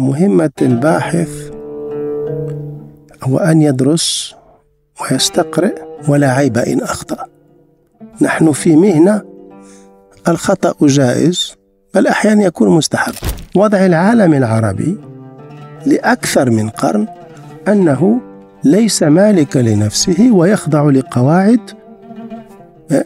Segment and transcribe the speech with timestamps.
[0.00, 1.50] مهمة الباحث
[3.22, 4.34] هو أن يدرس
[5.00, 7.24] ويستقرئ ولا عيب إن أخطأ.
[8.20, 9.22] نحن في مهنة
[10.28, 11.54] الخطأ جائز
[11.94, 13.14] بل أحيانا يكون مستحب.
[13.56, 14.98] وضع العالم العربي
[15.86, 17.08] لأكثر من قرن
[17.68, 18.20] أنه
[18.64, 21.70] ليس مالك لنفسه ويخضع لقواعد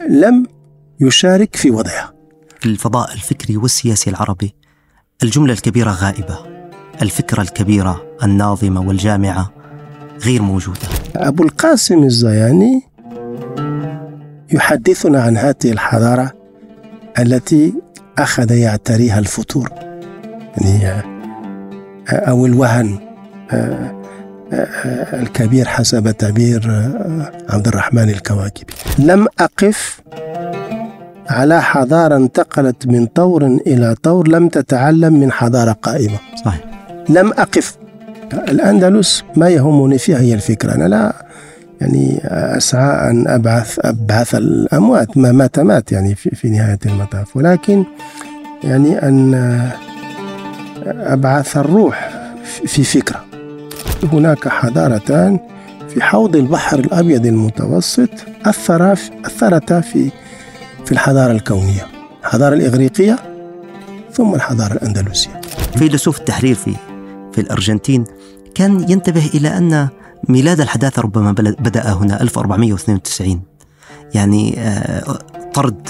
[0.09, 0.45] لم
[0.99, 2.13] يشارك في وضعها.
[2.65, 4.55] الفضاء الفكري والسياسي العربي
[5.23, 6.54] الجملة الكبيرة غائبة.
[7.01, 9.51] الفكرة الكبيرة الناظمة والجامعة
[10.25, 10.79] غير موجودة.
[11.15, 12.81] أبو القاسم الزياني
[14.53, 16.31] يحدثنا عن هذه الحضارة
[17.19, 17.73] التي
[18.17, 19.69] أخذ يعتريها الفتور
[20.57, 21.03] يعني آه،
[22.09, 22.99] أو الوهن
[23.51, 24.01] آه،
[24.53, 26.91] آه، الكبير حسب تعبير
[27.49, 28.73] عبد الرحمن الكواكبي.
[28.99, 30.01] لم أقف
[31.29, 36.17] على حضارة انتقلت من طور إلى طور لم تتعلم من حضارة قائمة.
[36.45, 36.74] صحيح.
[37.09, 37.77] لم أقف.
[38.33, 40.75] الأندلس ما يهمني فيها هي الفكرة.
[40.75, 41.25] أنا لا
[41.81, 42.21] يعني
[42.57, 47.37] أسعى أن أبعث أبعث الأموات ما مات مات يعني في, في نهاية المطاف.
[47.37, 47.85] ولكن
[48.63, 49.61] يعني أن
[50.85, 52.09] أبعث الروح
[52.65, 53.25] في فكرة.
[54.13, 55.39] هناك حضارتان
[55.89, 58.09] في حوض البحر الأبيض المتوسط
[58.45, 60.09] أثرا أثرتا في
[60.85, 61.87] في الحضارة الكونية.
[62.21, 63.15] الحضارة الإغريقية
[64.13, 65.41] ثم الحضارة الأندلسية.
[65.77, 66.75] فيلسوف التحرير في
[67.35, 68.03] في الأرجنتين
[68.55, 69.87] كان ينتبه إلى أن
[70.29, 73.41] ميلاد الحداثة ربما بدأ هنا 1492
[74.13, 75.19] يعني آه،
[75.53, 75.89] طرد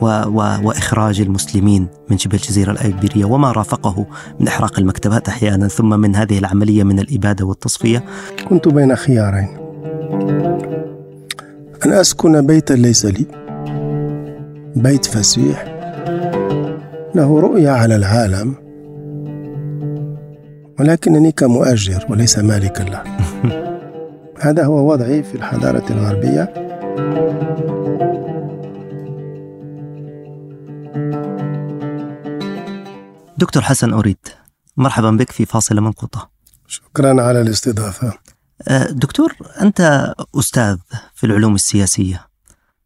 [0.00, 4.06] و و وإخراج المسلمين من شبه الجزيرة الأيبيرية وما رافقه
[4.40, 8.04] من إحراق المكتبات أحيانا ثم من هذه العملية من الإبادة والتصفية.
[8.48, 9.48] كنت بين خيارين.
[11.86, 13.26] أن أسكن بيتا ليس لي.
[14.76, 15.64] بيت فسيح.
[17.14, 18.63] له رؤية على العالم.
[20.80, 23.02] ولكنني كمؤجر وليس مالكا له
[24.44, 26.64] هذا هو وضعي في الحضارة الغربية.
[33.38, 34.18] دكتور حسن أريد
[34.76, 36.30] مرحبا بك في فاصلة منقوطة
[36.66, 38.12] شكرا على الاستضافة.
[38.68, 40.78] أه، دكتور أنت أستاذ
[41.14, 42.26] في العلوم السياسية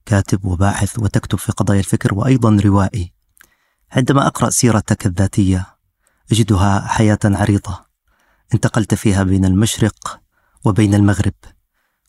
[0.07, 3.13] كاتب وباحث وتكتب في قضايا الفكر وأيضا روائي.
[3.93, 5.67] عندما أقرأ سيرتك الذاتية
[6.33, 7.88] أجدها حياة عريضة.
[8.55, 10.21] انتقلت فيها بين المشرق
[10.65, 11.35] وبين المغرب.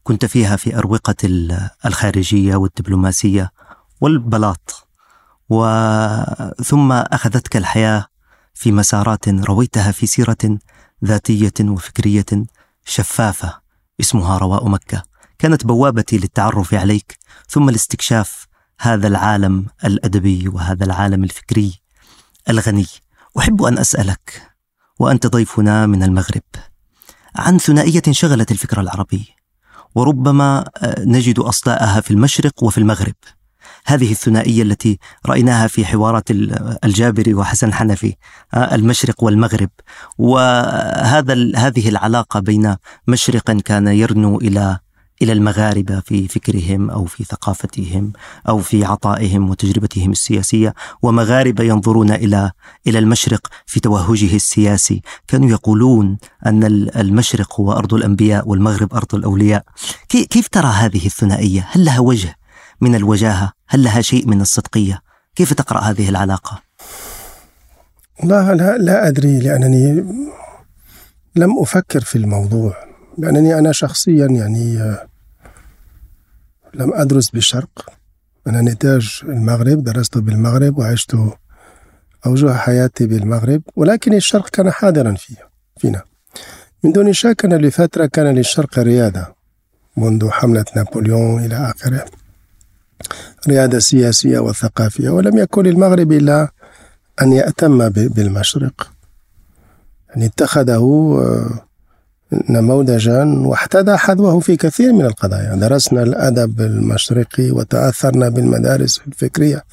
[0.04, 1.16] كنت فيها في أروقة
[1.86, 3.52] الخارجية والدبلوماسية
[4.02, 4.88] والبلاط.
[5.50, 8.06] وثم أخذتك الحياة
[8.54, 10.60] في مسارات رويتها في سيرة
[11.06, 12.46] ذاتية وفكرية
[12.86, 13.60] شفافة
[14.00, 15.04] اسمها رواء مكة.
[15.40, 17.18] كانت بوابتي للتعرف عليك
[17.50, 18.48] ثم لاستكشاف
[18.80, 21.82] هذا العالم الأدبي وهذا العالم الفكري
[22.50, 22.88] الغني.
[23.40, 24.49] أحب أن أسألك
[25.00, 26.42] وأنت ضيفنا من المغرب.
[27.36, 29.28] عن ثنائية شغلت الفكر العربي
[29.96, 33.16] وربما آه، نجد أصداءها في المشرق وفي المغرب.
[33.86, 36.32] هذه الثنائية التي رأيناها في حوارات
[36.84, 38.16] الجابري وحسن حنفي
[38.54, 39.70] آه، المشرق والمغرب.
[40.18, 42.76] وهذا هذه العلاقة بين
[43.08, 44.80] مشرق كان يرنو إلى
[45.22, 48.14] إلى المغاربة في فكرهم أو في ثقافتهم
[48.48, 52.52] أو في عطائهم وتجربتهم السياسية ومغاربة ينظرون إلى
[52.88, 55.02] إلى المشرق في توهجه السياسي.
[55.28, 56.64] كانوا يقولون أن
[56.96, 59.64] المشرق هو أرض الأنبياء والمغرب أرض الأولياء.
[60.10, 62.36] كيف ترى هذه الثنائية؟ هل لها وجه
[62.82, 65.02] من الوجاهة؟ هل لها شيء من الصدقية؟
[65.36, 66.62] كيف تقرأ هذه العلاقة؟
[68.24, 70.04] لا لا, لا أدري لأنني
[71.36, 72.74] لم أفكر في الموضوع
[73.18, 74.98] لأنني أنا شخصيا يعني
[76.74, 77.90] لم أدرس بالشرق
[78.48, 81.16] أنا نتاج المغرب درست بالمغرب وعشت
[82.26, 86.02] أوجه حياتي بالمغرب ولكن الشرق كان حاضرا فيها فينا.
[86.84, 89.36] من دون شك أن لفترة كان للشرق ريادة
[89.98, 92.06] منذ حملة نابليون إلى آخره.
[93.48, 96.52] ريادة سياسية وثقافية ولم يكن للمغرب إلا
[97.22, 98.92] أن يأتم بالمشرق.
[100.10, 101.69] يعني اتخذه آه،
[102.50, 105.56] نموذجا واحتذى حذوه في كثير من القضايا.
[105.56, 109.64] درسنا الأدب المشرقي وتأثرنا بالمدارس الفكرية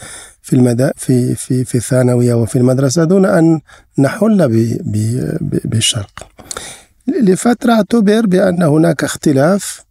[0.42, 3.60] في المدا في في في الثانوية وفي المدرسة دون أن
[3.98, 4.48] نحل
[5.64, 6.28] بالشرق.
[7.22, 9.84] لفترة اعتبر بأن هناك اختلاف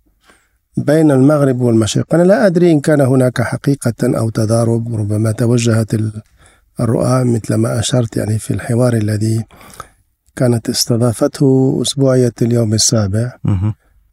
[0.77, 2.15] بين المغرب والمشرق.
[2.15, 5.91] أنا لا أدري إن كان هناك حقيقة أو تضارب ربما توجهت
[6.79, 9.45] الرؤى مثل ما أشرت يعني في الحوار الذي
[10.35, 13.33] كانت استضافته أسبوعية اليوم السابع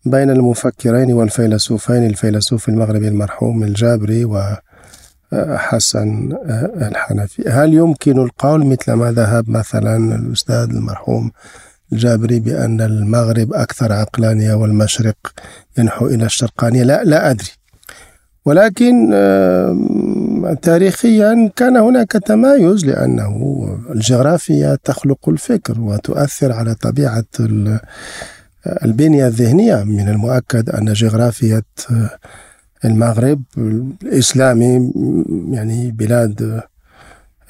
[0.06, 4.24] بين المفكرين والفيلسوفين الفيلسوف المغربي المرحوم الجابري
[5.32, 6.32] وحسن
[6.76, 7.48] الحنفي.
[7.48, 11.30] هل يمكن القول مثل ما ذهب مثلا الأستاذ المرحوم
[11.92, 15.16] الجابري بأن المغرب أكثر عقلانية والمشرق
[15.78, 17.50] ينحو إلى الشرقانية؟ لا لا أدري.
[18.44, 19.12] ولكن
[20.62, 27.24] تاريخيا كان هناك تمايز لأنه الجغرافيا تخلق الفكر وتؤثر على طبيعة
[28.84, 29.84] البنية الذهنية.
[29.84, 31.64] من المؤكد أن جغرافية
[32.84, 33.42] المغرب
[34.02, 34.92] الإسلامي
[35.50, 36.60] يعني بلاد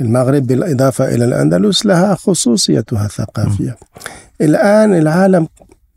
[0.01, 3.77] المغرب بالإضافة إلى الأندلس لها خصوصيتها الثقافية.
[4.41, 5.49] الآن العالم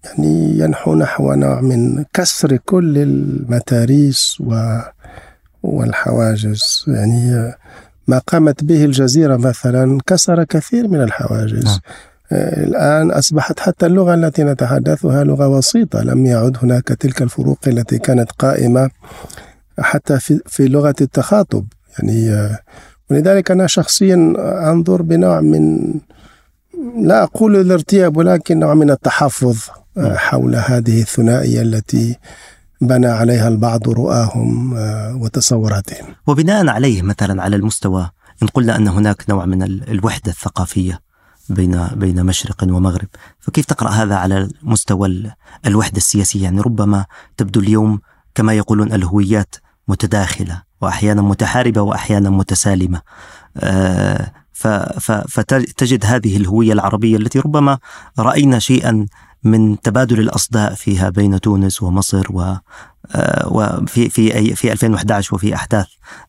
[0.05, 4.79] يعني ينحو نحو نوع من كسر كل المتاريس و
[5.65, 7.53] والحواجز يعني
[8.07, 11.79] ما قامت به الجزيرة مثلا كسر كثير من الحواجز نعم.
[12.31, 17.97] آه، الآن أصبحت حتى اللغة التي نتحدثها لغة وسيطة لم يعد هناك تلك الفروق التي
[17.97, 18.89] كانت قائمة
[19.79, 21.65] حتى في, في لغة التخاطب
[21.99, 22.59] يعني آه،
[23.11, 24.33] ولذلك أنا شخصيا
[24.71, 25.93] أنظر بنوع من
[27.01, 29.57] لا أقول الارتياب ولكن نوع من التحفظ
[29.97, 30.17] آه، نعم.
[30.17, 32.17] حول هذه الثنائية التي
[32.81, 34.73] بنى عليها البعض رؤاهم
[35.21, 36.05] وتصوراتهم.
[36.27, 38.09] وبناء عليه مثلا على المستوى
[38.43, 40.99] إن قلنا أن هناك نوع من الوحدة الثقافية
[41.49, 43.07] بين بين مشرق ومغرب
[43.39, 45.31] فكيف تقرأ هذا على مستوى
[45.65, 47.05] الوحدة السياسية؟ يعني ربما
[47.37, 47.99] تبدو اليوم
[48.35, 49.55] كما يقولون الهويات
[49.87, 53.01] متداخلة وأحيانا متحاربة وأحيانا متسالمة.
[53.57, 54.31] آه،
[55.27, 57.77] فتجد هذه الهوية العربية التي ربما
[58.19, 59.05] رأينا شيئا
[59.45, 62.55] من تبادل الأصداء فيها بين تونس ومصر و
[63.11, 65.87] آه، وفي في في 2011 وفي أحداث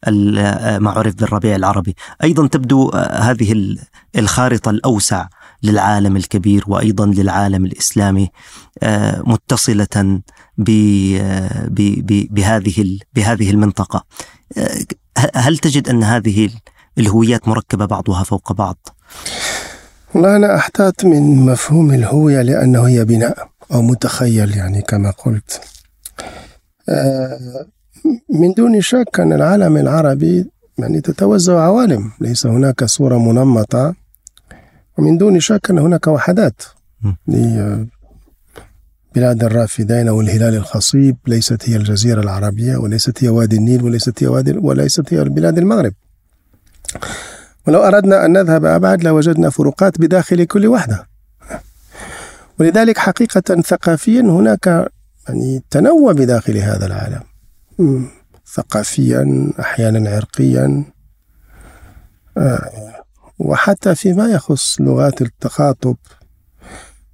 [0.08, 3.76] آه، ما عرف بالربيع العربي، أيضا تبدو آه، هذه
[4.16, 5.28] الخارطة الأوسع
[5.62, 8.30] للعالم الكبير وأيضا للعالم الإسلامي
[9.18, 10.20] متصلة
[12.28, 14.04] بهذه بهذه المنطقة.
[15.34, 16.50] هل تجد أن هذه
[16.98, 18.88] الهويات مركبة بعضها فوق بعض؟
[20.16, 25.60] والله أنا أحتاط من مفهوم الهوية لأنه هي بناء أو متخيل يعني كما قلت.
[26.88, 27.66] آه،
[28.30, 32.12] من دون شك أن العالم العربي يعني تتوزع عوالم.
[32.20, 33.94] ليس هناك صورة منمطة.
[34.98, 36.62] ومن دون شك أن هناك وحدات
[39.14, 41.16] بلاد الرافدين أو الهلال الخصيب.
[41.26, 45.92] ليست هي الجزيرة العربية وليست هي وادي النيل وليست هي وادي وليست هي بلاد المغرب.
[47.66, 51.06] ولو أردنا أن نذهب أبعد لوجدنا فروقات بداخل كل وحدة.
[52.60, 54.88] ولذلك حقيقة ثقافيا هناك
[55.28, 57.20] يعني تنوع بداخل هذا العالم.
[58.54, 60.84] ثقافيا أحيانا عرقيا.
[62.38, 62.70] آه،
[63.38, 65.96] وحتى فيما يخص لغات التخاطب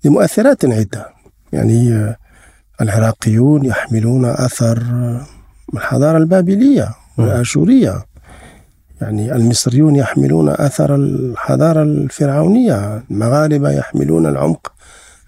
[0.05, 1.09] لمؤثرات عدة.
[1.53, 2.17] يعني آه،
[2.81, 4.83] العراقيون يحملون أثر
[5.75, 8.05] الحضارة البابلية والآشورية.
[9.03, 14.73] يعني المصريون يحملون أثر الحضارة الفرعونية المغاربة يحملون العمق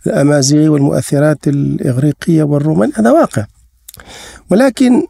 [0.06, 2.92] الأمازيغي والمؤثرات الإغريقية والرومانية.
[2.96, 3.46] هذا واقع.
[4.50, 5.06] ولكن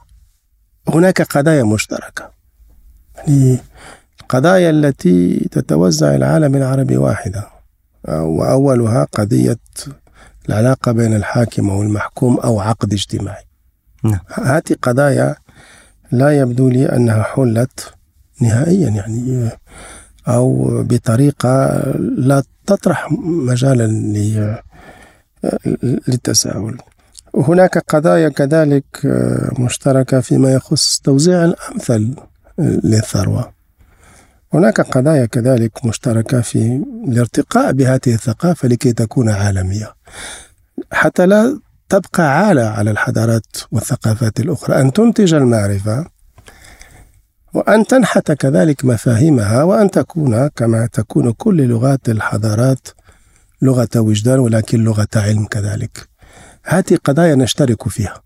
[0.89, 2.31] هناك قضايا مشتركة.
[3.17, 3.59] يعني
[4.21, 7.49] القضايا التي تتوزع العالم العربي واحدة
[8.09, 9.59] وأولها قضية
[10.49, 13.45] العلاقة بين الحاكم والمحكوم أو عقد اجتماعي.
[14.05, 14.21] نعم.
[14.33, 15.37] هذه قضايا
[16.13, 17.95] لا يبدو لي أنها حلت
[18.45, 19.51] نهائيا يعني
[20.29, 23.09] أو بطريقة لا تطرح
[23.51, 23.87] مجالا
[25.83, 26.79] للتساؤل.
[27.35, 28.85] هناك قضايا كذلك
[29.59, 32.15] مشتركة فيما يخص توزيع الأمثل
[32.59, 33.53] للثروة.
[34.55, 39.95] هناك قضايا كذلك مشتركة في الارتقاء بهذه الثقافة لكي تكون عالمية.
[40.93, 44.81] حتى لا تبقى عالة على الحضارات والثقافات الأخرى.
[44.81, 46.07] أن تنتج المعرفة
[47.55, 52.89] وأن تنحت كذلك مفاهيمها وأن تكون كما تكون كل لغات الحضارات
[53.63, 56.09] لغة وجدان ولكن لغة علم كذلك.
[56.65, 58.23] هذه قضايا نشترك فيها.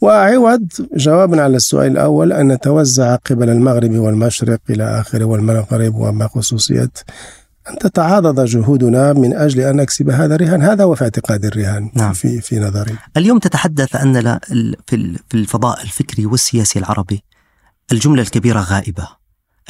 [0.00, 6.90] وعوض جوابا على السؤال الأول أن نتوزع قبل المغرب والمشرق إلى آخره والمغرب وما خصوصية
[7.70, 10.62] أن تتعاضد جهودنا من أجل أن نكسب هذا الرهان.
[10.62, 12.12] هذا هو في اعتقاد الرهان نعم.
[12.12, 12.94] في, في نظري.
[13.16, 14.38] اليوم تتحدث أن
[14.86, 17.22] في الفضاء الفكري والسياسي العربي
[17.92, 19.08] الجملة الكبيرة غائبة.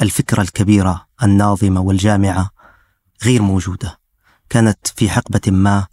[0.01, 2.49] الفكرة الكبيرة الناظمة والجامعة
[3.23, 3.99] غير موجودة.
[4.49, 5.85] كانت في حقبة ما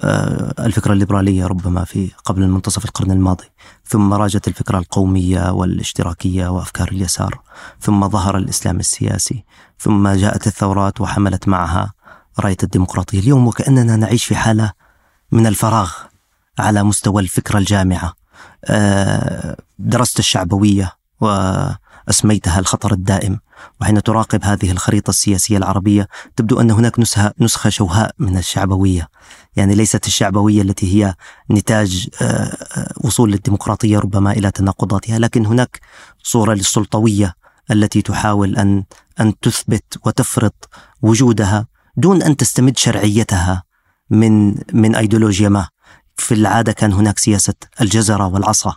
[0.00, 3.44] آه، الفكرة الليبرالية ربما في قبل منتصف القرن الماضي.
[3.84, 7.40] ثم راجت الفكرة القومية والاشتراكية وأفكار اليسار.
[7.80, 9.44] ثم ظهر الإسلام السياسي.
[9.78, 11.92] ثم جاءت الثورات وحملت معها
[12.40, 13.18] راية الديمقراطية.
[13.18, 14.72] اليوم وكأننا نعيش في حالة
[15.32, 15.92] من الفراغ
[16.58, 18.12] على مستوى الفكرة الجامعة.
[18.64, 20.96] آه، درست الشعبوية.
[21.20, 23.40] وأسميتها الخطر الدائم.
[23.80, 29.08] وحين تراقب هذه الخريطة السياسية العربية تبدو أن هناك نسخة, نسخة شوهاء من الشعبوية.
[29.56, 31.14] يعني ليست الشعبوية التي هي
[31.50, 35.80] نتاج آه، آه، وصول الديمقراطية ربما إلى تناقضاتها لكن هناك
[36.22, 37.34] صورة للسلطوية
[37.70, 38.84] التي تحاول أن
[39.20, 40.52] أن تثبت وتفرض
[41.02, 43.62] وجودها دون أن تستمد شرعيتها
[44.10, 45.68] من من أيديولوجيا ما.
[46.16, 48.76] في العادة كان هناك سياسة الجزرة والعصا.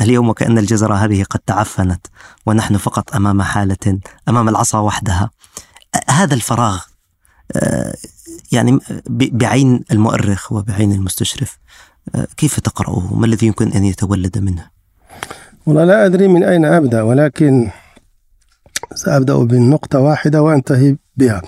[0.00, 2.06] اليوم وكأن الجزرة هذه قد تعفنت
[2.46, 3.98] ونحن فقط أمام حالة
[4.28, 5.30] أمام العصا وحدها
[6.08, 6.82] هذا الفراغ
[7.56, 7.94] آه،
[8.52, 11.58] يعني بعين المؤرخ وبعين المستشرف
[12.14, 14.70] آه، كيف تقرأه؟ ما الذي يمكن أن يتولد منه؟
[15.66, 17.70] والله لا أدري من أين أبدأ ولكن
[18.94, 21.42] سأبدأ بنقطة واحدة وأنتهي بها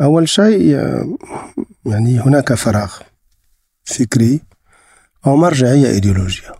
[0.00, 1.16] أول شيء آه،
[1.86, 2.94] يعني هناك فراغ
[3.84, 4.40] فكري
[5.26, 6.57] أو مرجعية إيديولوجية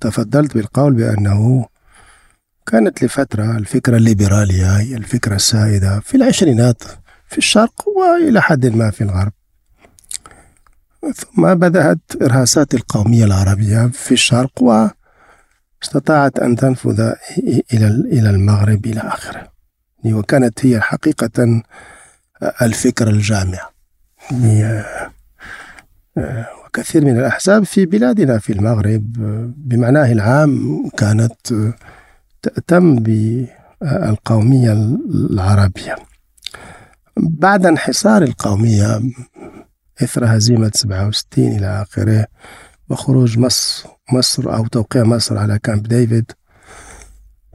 [0.00, 1.66] تفضلت بالقول بأنه
[2.66, 6.82] كانت لفترة الفكرة الليبرالية هي الفكرة السائدة في العشرينات
[7.28, 9.32] في الشرق وإلى حد ما في الغرب.
[11.14, 14.62] ثم بدأت إرهاسات القومية العربية في الشرق
[15.82, 17.00] واستطاعت أن تنفذ
[17.72, 19.52] إلى إلى المغرب إلى آخره.
[20.04, 21.62] وكانت هي حقيقة
[22.62, 23.70] الفكرة الجامعة.
[26.70, 29.12] وكثير من الأحزاب في بلادنا في المغرب
[29.56, 31.54] بمعناه العام كانت
[32.42, 35.96] تهتم بالقومية العربية.
[37.16, 39.00] بعد انحصار القومية
[40.02, 42.26] إثر هزيمة 67 إلى آخره
[42.88, 46.32] وخروج مصر مصر أو توقيع مصر على كامب ديفيد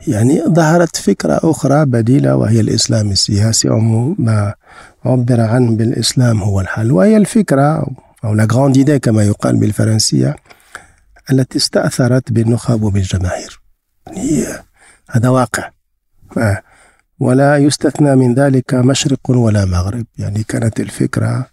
[0.07, 3.79] يعني ظهرت فكرة أخرى بديلة وهي الإسلام السياسي أو
[4.19, 4.53] ما
[5.05, 6.91] عبر عنه بالإسلام هو الحل.
[6.91, 7.87] وهي الفكرة
[8.25, 10.35] أو لا غراند إيدي كما يقال بالفرنسية
[11.31, 13.61] التي استأثرت بالنخب وبالجماهير.
[14.07, 14.45] يعني
[15.09, 15.69] هذا واقع.
[17.19, 20.05] ولا يستثنى من ذلك مشرق ولا مغرب.
[20.17, 21.49] يعني كانت الفكرة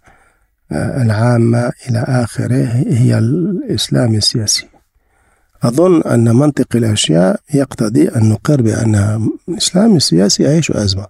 [0.71, 4.67] آه، العامة إلى آخره هي الإسلام السياسي.
[5.63, 11.07] أظن أن منطق الأشياء يقتضي أن نقر بأن الإسلام السياسي يعيش أزمة.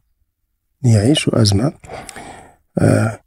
[0.84, 1.74] يعيش أزمة.
[2.80, 3.20] آه،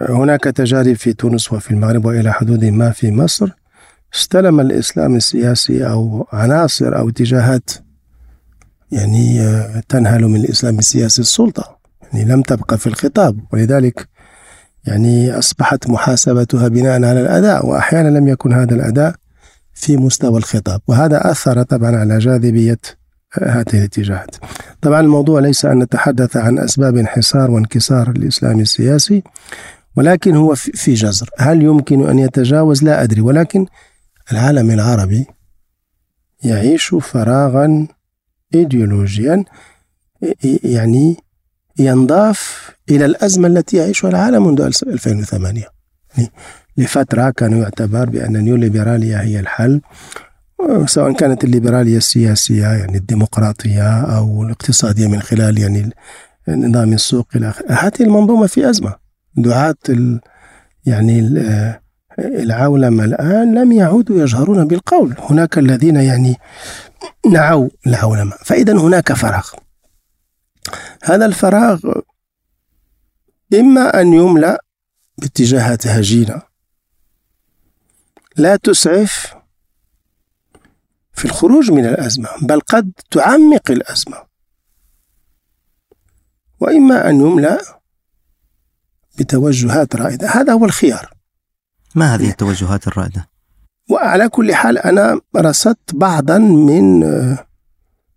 [0.00, 3.50] هناك تجارب في تونس وفي المغرب وإلى حدود ما في مصر.
[4.14, 7.70] استلم الإسلام السياسي أو عناصر أو اتجاهات
[8.92, 11.78] يعني آه، تنهل من الإسلام السياسي السلطة.
[12.02, 14.08] يعني لم تبقى في الخطاب ولذلك
[14.86, 19.14] يعني أصبحت محاسبتها بناء على الأداء وأحيانا لم يكن هذا الأداء
[19.74, 20.80] في مستوى الخطاب.
[20.88, 22.78] وهذا أثر طبعا على جاذبية
[23.42, 24.36] هذه الاتجاهات.
[24.80, 29.22] طبعا الموضوع ليس أن نتحدث عن أسباب انحسار وانكسار الإسلام السياسي.
[29.98, 31.30] ولكن هو في جزر.
[31.38, 33.20] هل يمكن أن يتجاوز؟ لا أدري.
[33.20, 33.66] ولكن
[34.32, 35.26] العالم العربي
[36.44, 37.86] يعيش فراغا
[38.54, 39.44] ايديولوجيا
[40.64, 41.16] يعني
[41.78, 45.62] ينضاف إلى الأزمة التي يعيشها العالم منذ 2008
[46.16, 46.32] يعني
[46.76, 49.80] لفترة كان يعتبر بأن النيوليبرالية هي الحل
[50.86, 55.90] سواء كانت الليبرالية السياسية يعني الديمقراطية أو الاقتصادية من خلال يعني
[56.48, 57.72] نظام السوق إلى آخره.
[57.72, 59.07] هذه المنظومة في أزمة.
[59.36, 59.76] دعاة
[60.86, 61.78] يعني ال
[62.18, 65.14] العولمة الآن لم يعودوا يجهرون بالقول.
[65.18, 66.36] هناك الذين يعني
[67.26, 69.50] نعوا العولمة فإذا هناك فراغ.
[71.02, 71.92] هذا الفراغ
[73.54, 74.64] إما أن يملأ
[75.18, 76.42] باتجاهات هجينة
[78.36, 79.34] لا تسعف
[81.12, 84.16] في الخروج من الأزمة بل قد تعمق الأزمة.
[86.60, 87.77] وإما أن يملأ
[89.18, 91.10] بتوجهات رائدة هذا هو الخيار
[91.94, 93.28] ما هذه التوجهات الرائدة؟
[93.90, 97.00] وعلى كل حال أنا رصدت بعضا من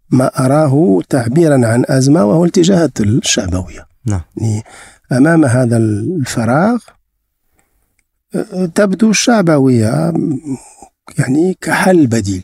[0.10, 4.22] ما أراه تعبيرا عن أزمة وهو الاتجاهات الشعبوية نعم.
[4.38, 4.63] يعني
[5.12, 6.79] أمام هذا الفراغ
[8.75, 10.13] تبدو الشعبوية
[11.17, 12.43] يعني كحل بديل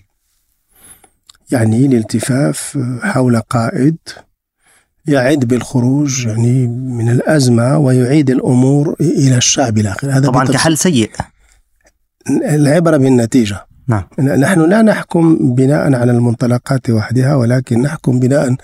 [1.51, 3.97] يعني الالتفاف حول قائد
[5.07, 10.11] يعد بالخروج يعني من الأزمة ويعيد الأمور إلى الشعب الآخر.
[10.11, 11.11] هذا طبعا كحل سيء.
[12.29, 13.65] العبرة بالنتيجة.
[13.87, 14.03] نعم.
[14.19, 18.55] نحن لا نحكم بناء على المنطلقات وحدها ولكن نحكم بناء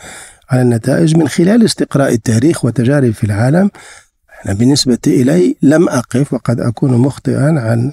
[0.50, 3.72] على النتائج من خلال استقراء التاريخ وتجارب في العالم.
[4.46, 7.92] أنا بالنسبة إلي لم أقف وقد أكون مخطئا عن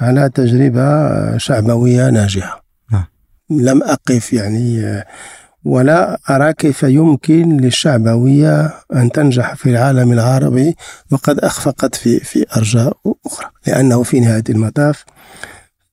[0.00, 2.64] على تجربة شعبوية ناجحة.
[2.92, 3.04] نعم.
[3.50, 5.02] لم أقف يعني
[5.64, 10.76] ولا أرى كيف يمكن للشعبوية أن تنجح في العالم العربي
[11.10, 15.04] وقد أخفقت في في أرجاء أخرى لأنه في نهاية المطاف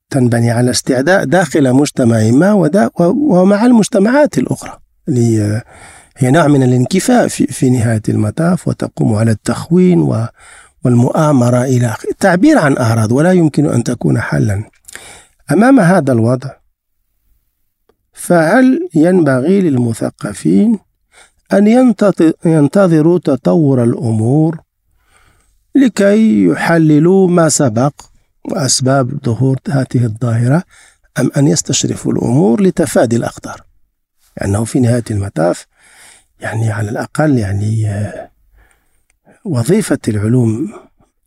[0.09, 4.77] تنبني على استعداء داخل مجتمع ما ومع المجتمعات الأخرى
[6.17, 10.27] هي نوع من الانكفاء في, في نهاية المطاف وتقوم على التخوين
[10.85, 14.63] والمؤامرة إلى التعبير عن أعراض ولا يمكن أن تكون حلا.
[15.51, 16.49] أمام هذا الوضع
[18.19, 20.79] فهل ينبغي للمثقفين
[21.53, 21.93] أن
[22.45, 24.59] ينتظروا تطور الأمور
[25.75, 27.93] لكي يحللوا ما سبق
[28.51, 30.63] وأسباب ظهور هذه الظاهرة
[31.19, 33.61] أم أن يستشرفوا الأمور لتفادي الأخطار؟
[34.37, 35.65] لأنه في نهاية المطاف
[36.39, 38.31] يعني على الأقل يعني آه،
[39.45, 40.73] وظيفة العلوم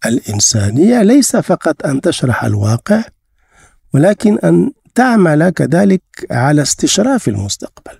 [0.07, 3.05] الإنسانية ليس فقط أن تشرح الواقع
[3.95, 7.99] ولكن أن تعمل كذلك على استشراف المستقبل.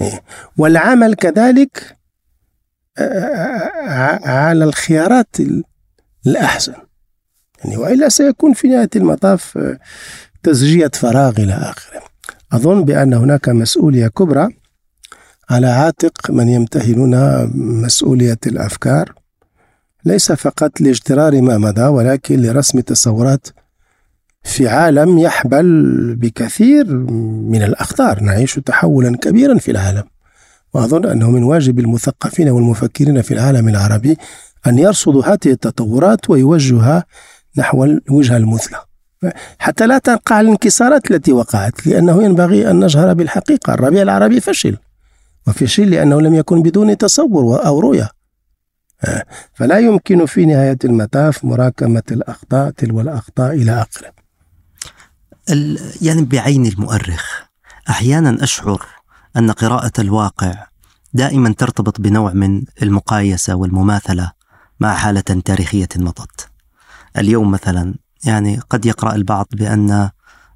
[0.00, 0.22] إيه.
[0.58, 1.96] والعمل كذلك
[2.98, 5.36] آه، آه، على الخيارات
[6.26, 6.74] الأحسن.
[7.64, 9.58] يعني وإلا سيكون في نهاية المطاف
[10.42, 12.02] تزجية فراغ إلى آخره.
[12.52, 14.48] أظن بأن هناك مسؤولية كبرى
[15.50, 17.44] على عاتق من يمتهنون
[17.82, 19.14] مسؤولية الأفكار.
[20.04, 23.48] ليس فقط لاجترار ما مضى ولكن لرسم تصورات
[24.44, 26.96] في عالم يحبل بكثير
[27.50, 28.22] من الأخطار.
[28.22, 30.02] نعيش تحولا كبيرا في العالم.
[30.74, 34.16] وأظن أنه من واجب المثقفين والمفكرين في العالم العربي
[34.66, 37.04] أن يرصدوا هذه التطورات ويوجهها
[37.56, 38.78] نحو الوجهة المثلى.
[39.58, 43.74] حتى لا تقع الانكسارات التي وقعت لأنه ينبغي أن نجهر بالحقيقة.
[43.74, 44.76] الربيع العربي فشل
[45.46, 48.10] وفشل لأنه لم يكن بدون تصور أو رؤية
[49.04, 49.24] آه،
[49.54, 54.23] فلا يمكن في نهاية المطاف مراكمة الأخطاء تلو الأخطاء إلى آخره
[56.02, 57.42] يعني بعين المؤرخ.
[57.90, 58.86] أحيانا أشعر
[59.36, 60.66] أن قراءة الواقع
[61.12, 64.32] دائما ترتبط بنوع من المقايسة والمماثلة
[64.80, 66.48] مع حالة تاريخية مضت.
[67.18, 70.10] اليوم مثلا يعني قد يقرأ البعض بأن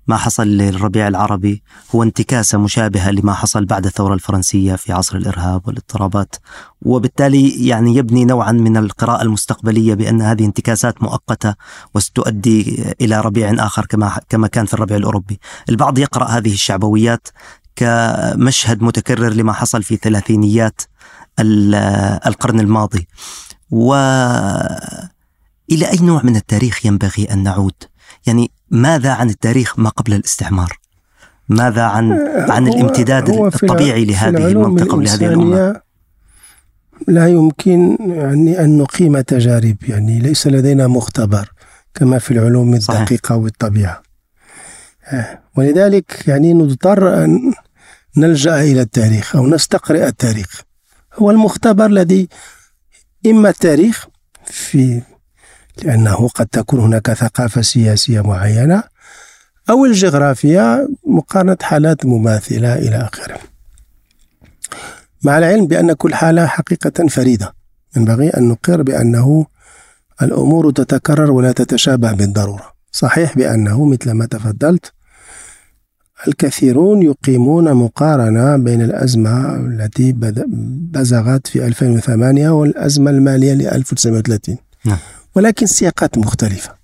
[0.08, 1.62] ما حصل للربيع العربي
[1.94, 6.36] هو انتكاسة مشابهة لما حصل بعد الثورة الفرنسية في عصر الإرهاب والاضطرابات.
[6.82, 11.54] وبالتالي يعني يبني نوعا من القراءة المستقبلية بأن هذه انتكاسات مؤقتة
[11.94, 15.40] وستؤدي إلى ربيع آخر كما كما كان في الربيع الأوروبي.
[15.68, 17.28] البعض يقرأ هذه الشعبويات
[17.76, 20.80] كمشهد متكرر لما حصل في ثلاثينيات
[22.26, 23.08] القرن الماضي.
[23.70, 23.94] و
[25.70, 27.74] إلى أي نوع من التاريخ ينبغي أن نعود؟
[28.26, 30.78] يعني ماذا عن التاريخ ما قبل الاستعمار؟
[31.48, 35.80] ماذا عن آه، عن الامتداد الطبيعي لهذه المنطقة ولهذه الأمة؟
[37.08, 41.52] لا يمكن يعني أن نقيم تجارب يعني ليس لدينا مختبر
[41.94, 44.02] كما في العلوم الدقيقة والطبيعة.
[45.04, 47.52] آه، ولذلك يعني نضطر أن
[48.16, 50.62] نلجأ إلى التاريخ أو نستقرئ التاريخ.
[51.14, 52.28] هو المختبر الذي
[53.26, 54.06] إما التاريخ
[54.44, 55.02] في
[55.84, 58.82] لأنه قد تكون هناك ثقافة سياسية معينة
[59.70, 63.38] أو الجغرافيا مقارنة حالات مماثلة إلى آخره.
[65.24, 67.54] مع العلم بأن كل حالة حقيقة فريدة
[67.96, 69.46] ينبغي أن نقر بأنه
[70.22, 72.72] الأمور تتكرر ولا تتشابه بالضرورة.
[72.92, 74.92] صحيح بأنه مثل ما تفضلت
[76.28, 80.12] الكثيرون يقيمون مقارنة بين الأزمة التي
[80.92, 84.98] بزغت في 2008 والأزمة المالية ل 1930 نعم.
[85.38, 86.74] ولكن سياقات مختلفة.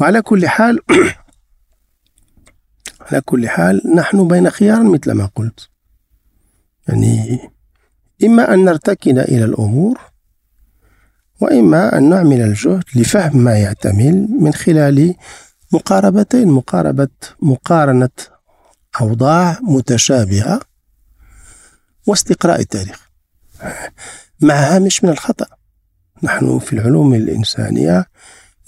[0.00, 0.78] وعلى كل حال
[3.10, 5.68] على كل حال نحن بين خيار مثل ما قلت.
[6.88, 7.40] يعني
[8.24, 10.00] إما أن نرتكن إلى الأمور
[11.40, 15.14] وإما أن نعمل الجهد لفهم ما يحتمل من خلال
[15.72, 17.08] مقاربتين مقاربة
[17.42, 18.10] مقارنة
[19.00, 20.60] أوضاع متشابهة
[22.06, 23.10] واستقراء التاريخ.
[24.40, 25.61] مع هامش من الخطأ.
[26.22, 28.06] نحن في العلوم الإنسانية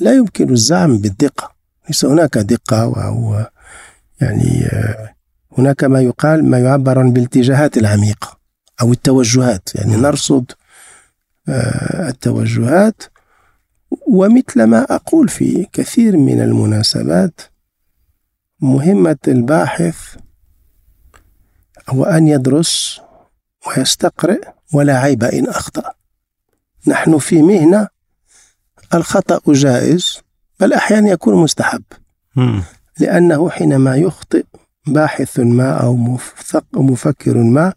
[0.00, 1.54] لا يمكن الزعم بالدقة.
[1.88, 3.44] ليس هناك دقة أو
[4.20, 5.14] يعني آه،
[5.58, 8.38] هناك ما يقال ما يعبر عن بالاتجاهات العميقة
[8.80, 9.68] أو التوجهات.
[9.74, 10.52] يعني نرصد
[11.48, 13.02] آه، التوجهات
[14.08, 17.40] ومثل ما أقول في كثير من المناسبات
[18.60, 19.96] مهمة الباحث
[21.88, 23.00] هو أن يدرس
[23.66, 25.93] ويستقرئ ولا عيب إن أخطأ.
[26.86, 27.88] نحن في مهنة
[28.94, 30.18] الخطأ جائز
[30.60, 31.82] بل أحيانا يكون مستحب.
[33.00, 34.44] لأنه حينما يخطئ
[34.86, 35.96] باحث ما أو
[36.74, 37.72] مفكر ما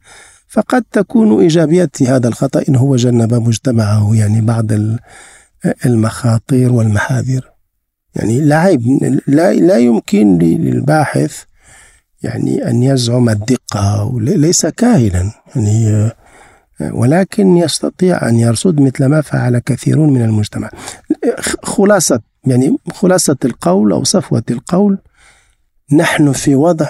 [0.48, 4.65] فقد تكون إيجابية هذا الخطأ إن هو جنب مجتمعه يعني بعض
[5.86, 7.52] المخاطر والمحاذير.
[8.15, 8.82] يعني لا عيب
[9.28, 11.43] لا, لا يمكن للباحث
[12.24, 15.32] يعني أن يزعم الدقة ليس كاهنا.
[15.56, 16.12] يعني
[16.82, 20.70] ولكن يستطيع أن يرصد مثل ما فعل كثيرون من المجتمع.
[21.63, 24.98] خلاصة يعني خلاصة القول أو صفوة القول
[25.92, 26.88] نحن في وضع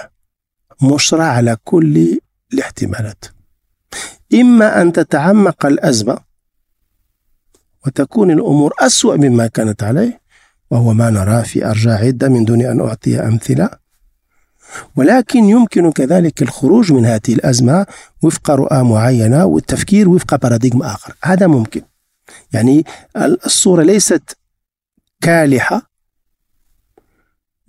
[0.82, 2.20] مشرع على كل
[2.52, 3.24] الاحتمالات.
[4.34, 6.18] إما أن تتعمق الأزمة
[7.86, 10.20] وتكون الأمور أسوأ مما كانت عليه
[10.70, 13.70] وهو ما نراه في أرجاء عدة من دون أن أعطي أمثلة.
[14.96, 17.86] ولكن يمكن كذلك الخروج من هذه الأزمة
[18.22, 21.14] وفق رؤى معينة والتفكير وفق باراديغم آخر.
[21.24, 21.82] هذا ممكن.
[22.52, 22.84] يعني
[23.16, 24.36] الصورة ليست
[25.20, 25.82] كالحة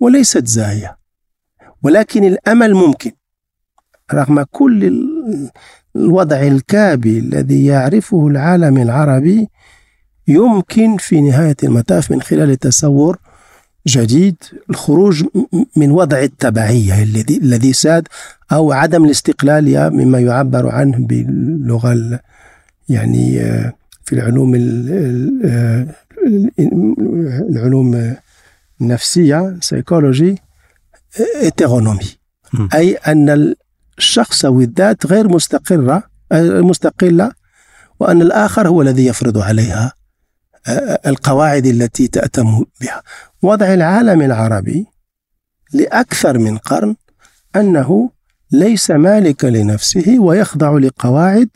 [0.00, 0.98] وليست زاهية.
[1.82, 3.12] ولكن الأمل ممكن.
[4.14, 5.00] رغم كل
[5.96, 9.48] الوضع الكابي الذي يعرفه العالم العربي
[10.28, 13.18] يمكن في نهاية المطاف من خلال تصور
[13.86, 14.36] جديد
[14.70, 15.24] الخروج
[15.76, 18.08] من وضع التبعية الذي الذي ساد
[18.52, 22.20] أو عدم الاستقلالية مما يعبر عنه باللغة
[22.88, 23.72] يعني آه،
[24.04, 24.54] في العلوم
[25.44, 25.86] آه،
[27.50, 28.16] العلوم
[28.80, 30.38] النفسية psychologie
[31.42, 32.16] hétéronomie
[32.74, 33.54] أي أن
[33.98, 37.32] الشخص أو الذات غير مستقرة آه، مستقلة
[38.00, 39.92] وأن الآخر هو الذي يفرض عليها
[41.06, 43.02] القواعد التي تأتم بها.
[43.42, 44.86] وضع العالم العربي
[45.72, 46.96] لأكثر من قرن
[47.56, 48.10] أنه
[48.50, 51.48] ليس مالك لنفسه ويخضع لقواعد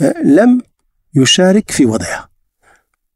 [0.00, 0.60] آه، لم
[1.14, 2.28] يشارك في وضعها.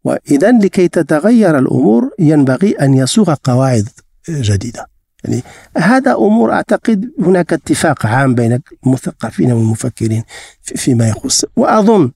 [0.04, 3.88] وإذا لكي تتغير الأمور ينبغي أن يصوغ قواعد
[4.28, 4.86] جديدة.
[5.24, 5.42] يعني
[5.76, 10.24] هذا أمور أعتقد هناك اتفاق عام بين المثقفين والمفكرين
[10.62, 11.44] فيما يخص.
[11.56, 12.10] وأظن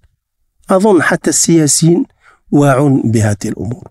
[0.70, 2.04] أظن حتى السياسيين
[2.52, 3.88] واع بهذه الأمور.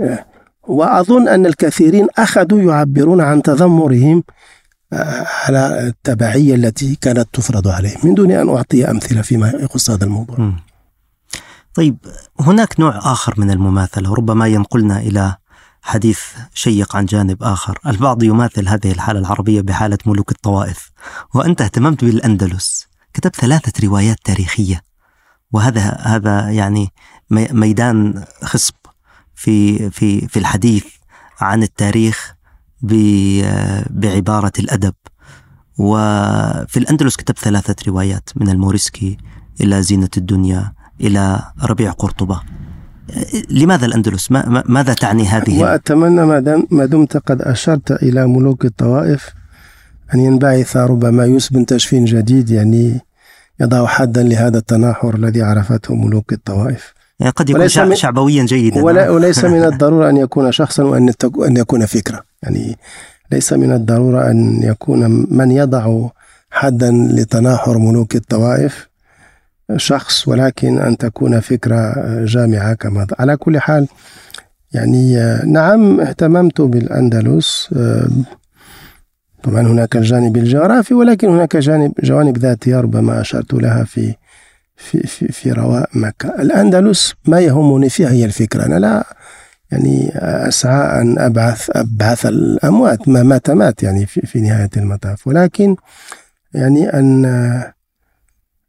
[0.00, 0.26] آه،
[0.68, 4.22] وأظن أن الكثيرين أخذوا يعبرون عن تذمرهم
[4.92, 8.00] آه، على التبعية التي كانت تفرض عليهم.
[8.04, 10.52] من دون أن أعطي أمثلة فيما يخص هذا الموضوع.
[11.74, 11.96] طيب
[12.40, 15.36] هناك نوع آخر من المماثلة وربما ينقلنا إلى
[15.82, 16.20] حديث
[16.54, 17.78] شيق عن جانب آخر.
[17.86, 20.90] البعض يماثل هذه الحالة العربية بحالة ملوك الطوائف.
[21.34, 22.86] وأنت اهتممت بالأندلس.
[23.14, 24.82] كتبت ثلاثة روايات تاريخية.
[25.52, 26.88] وهذا هذا يعني
[27.30, 28.74] ميدان خصب
[29.34, 30.84] في في في الحديث
[31.40, 32.34] عن التاريخ
[33.90, 34.94] بعبارة الأدب
[35.78, 39.16] وفي الأندلس كتب ثلاثة روايات من الموريسكي
[39.60, 42.40] إلى زينة الدنيا إلى ربيع قرطبة
[43.50, 46.26] لماذا الأندلس؟ ما ماذا تعني هذه؟ وأتمنى
[46.70, 49.34] ما دمت قد أشرت إلى ملوك الطوائف
[50.14, 53.00] أن ينبعث ربما يوسف بن تشفين جديد يعني
[53.60, 56.95] يضع حدا لهذا التناحر الذي عرفته ملوك الطوائف
[57.36, 57.94] قد يكون شع...
[57.94, 58.82] شعبويا جيدا.
[58.82, 61.12] ولا وليس من الضرورة أن يكون شخصا وأن
[61.46, 62.24] أن يكون فكرة.
[62.42, 62.78] يعني
[63.32, 66.08] ليس من الضرورة أن يكون من يضع
[66.50, 68.88] حدا لتناحر ملوك الطوائف
[69.76, 73.88] شخص ولكن أن تكون فكرة جامعة كما على كل حال
[74.72, 77.74] يعني نعم اهتممت بالأندلس
[79.42, 84.14] طبعا هناك الجانب الجغرافي ولكن هناك جانب جوانب ذاتية ربما أشرت لها في
[84.76, 86.28] في في, في رواء مكة.
[86.28, 88.66] الأندلس ما يهمني فيها هي الفكرة.
[88.66, 89.04] أنا لا
[89.70, 95.26] يعني أسعى أن أبعث أبعث الأموات ما مات مات يعني في, في نهاية المطاف.
[95.26, 95.76] ولكن
[96.54, 97.72] يعني أن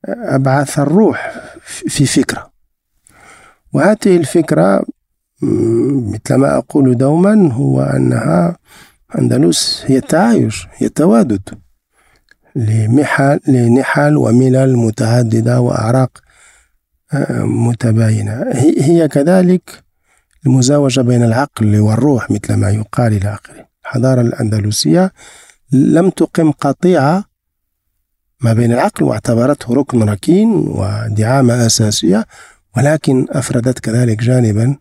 [0.05, 2.51] أبعث الروح في فكرة.
[3.73, 4.85] وهذه الفكرة
[5.41, 8.57] مثل ما أقول دوما هو أنها
[9.19, 11.49] أندلس هي التعايش هي التوادد.
[12.57, 16.11] لمحل لنحل وملل متعددة وأعراق
[17.13, 18.45] آه، متباينة.
[18.55, 19.83] هي كذلك
[20.45, 23.67] المزاوجة بين العقل والروح مثل ما يقال إلى آخره.
[23.85, 25.11] الحضارة الأندلسية
[25.71, 27.23] لم تقم قطيعة
[28.41, 32.25] ما بين العقل واعتبرته ركن ركين ودعامة أساسية
[32.77, 34.75] ولكن أفردت كذلك جانبا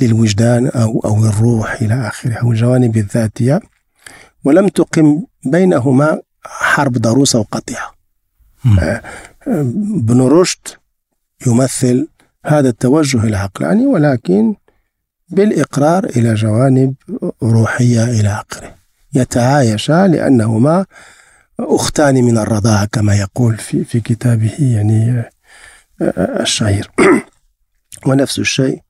[0.00, 3.60] للوجدان أو أو الروح إلى آخره أو الجوانب الذاتية.
[4.44, 7.94] ولم تقم بينهما حرب ضروسة وقطيعة.
[8.82, 9.02] آه،
[9.46, 10.68] ابن رشد
[11.46, 12.08] يمثل
[12.46, 14.54] هذا التوجه العقلاني ولكن
[15.28, 16.94] بالإقرار إلى جوانب
[17.42, 18.74] روحية إلى آخره.
[19.14, 20.86] يتعايشا لأنهما
[21.60, 25.30] أختان من الرضاعة كما يقول في, في كتابه يعني آه،
[26.02, 26.90] آه، الشهير.
[28.06, 28.80] ونفس الشيء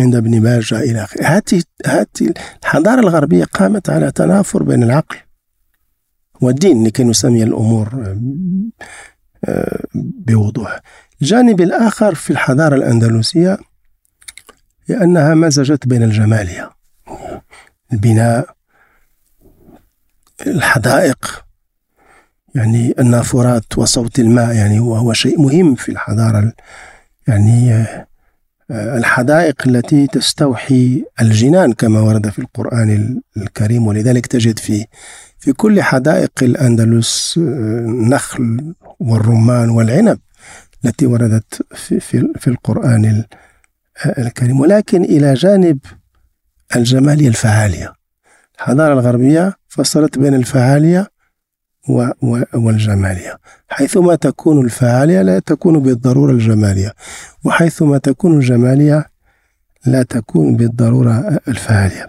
[0.00, 1.24] عند ابن ماجه إلى آخره.
[1.26, 1.62] هذه
[2.64, 5.16] الحضارة الغربية قامت على تنافر بين العقل
[6.42, 8.16] والدين لكي نسمي الأمور
[9.44, 10.80] آه، بوضوح.
[11.22, 13.58] الجانب الآخر في الحضارة الأندلسية
[14.86, 16.70] هي أنها مزجت بين الجمالية
[17.92, 18.54] البناء
[20.46, 21.44] الحدائق.
[22.54, 26.52] يعني النافورات وصوت الماء يعني وهو شيء مهم في الحضارة
[27.28, 28.06] يعني آه،
[28.70, 34.86] الحدائق التي تستوحي الجنان كما ورد في القرآن الكريم ولذلك تجد في
[35.38, 40.18] في كل حدائق الأندلس آه، نخل والرمان والعنب
[40.84, 43.24] التي وردت في, في, في القرآن
[44.18, 44.60] الكريم.
[44.60, 45.78] ولكن إلى جانب
[46.76, 47.92] الجمالية الفعالية.
[48.56, 51.10] الحضارة الغربية فصلت بين الفعالية
[52.54, 53.38] والجمالية.
[53.68, 56.94] حيثما تكون الفعالية لا تكون بالضرورة الجمالية
[57.44, 59.06] وحيثما تكون الجمالية
[59.86, 62.06] لا تكون بالضرورة الفعالية.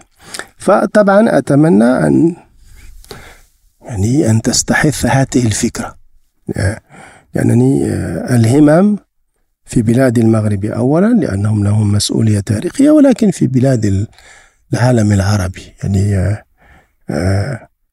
[0.56, 2.36] فطبعا أتمنى أن
[3.82, 5.94] يعني أن تستحث هذه الفكرة.
[7.34, 7.86] لأنني
[8.34, 8.98] الهمم
[9.64, 14.06] في بلاد المغرب أولا لأنهم لهم مسؤولية تاريخية ولكن في بلاد
[14.72, 15.74] العالم العربي.
[15.82, 16.36] يعني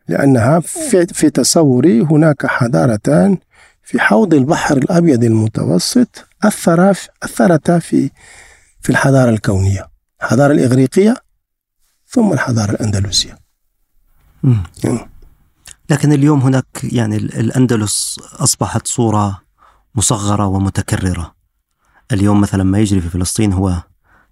[0.10, 0.60] لأنها
[1.14, 3.38] في تصوري هناك حضارتان
[3.84, 6.28] في حوض البحر الأبيض المتوسط
[7.24, 8.10] أثرتا في
[8.82, 9.90] في الحضارة الكونية
[10.22, 11.16] الحضارة الإغريقية
[12.08, 13.38] ثم الحضارة الأندلسية.
[15.90, 19.42] لكن اليوم هناك يعني الأندلس أصبحت صورة
[19.96, 21.36] مصغرة ومتكررة.
[22.12, 23.84] اليوم مثلا ما يجري في فلسطين هو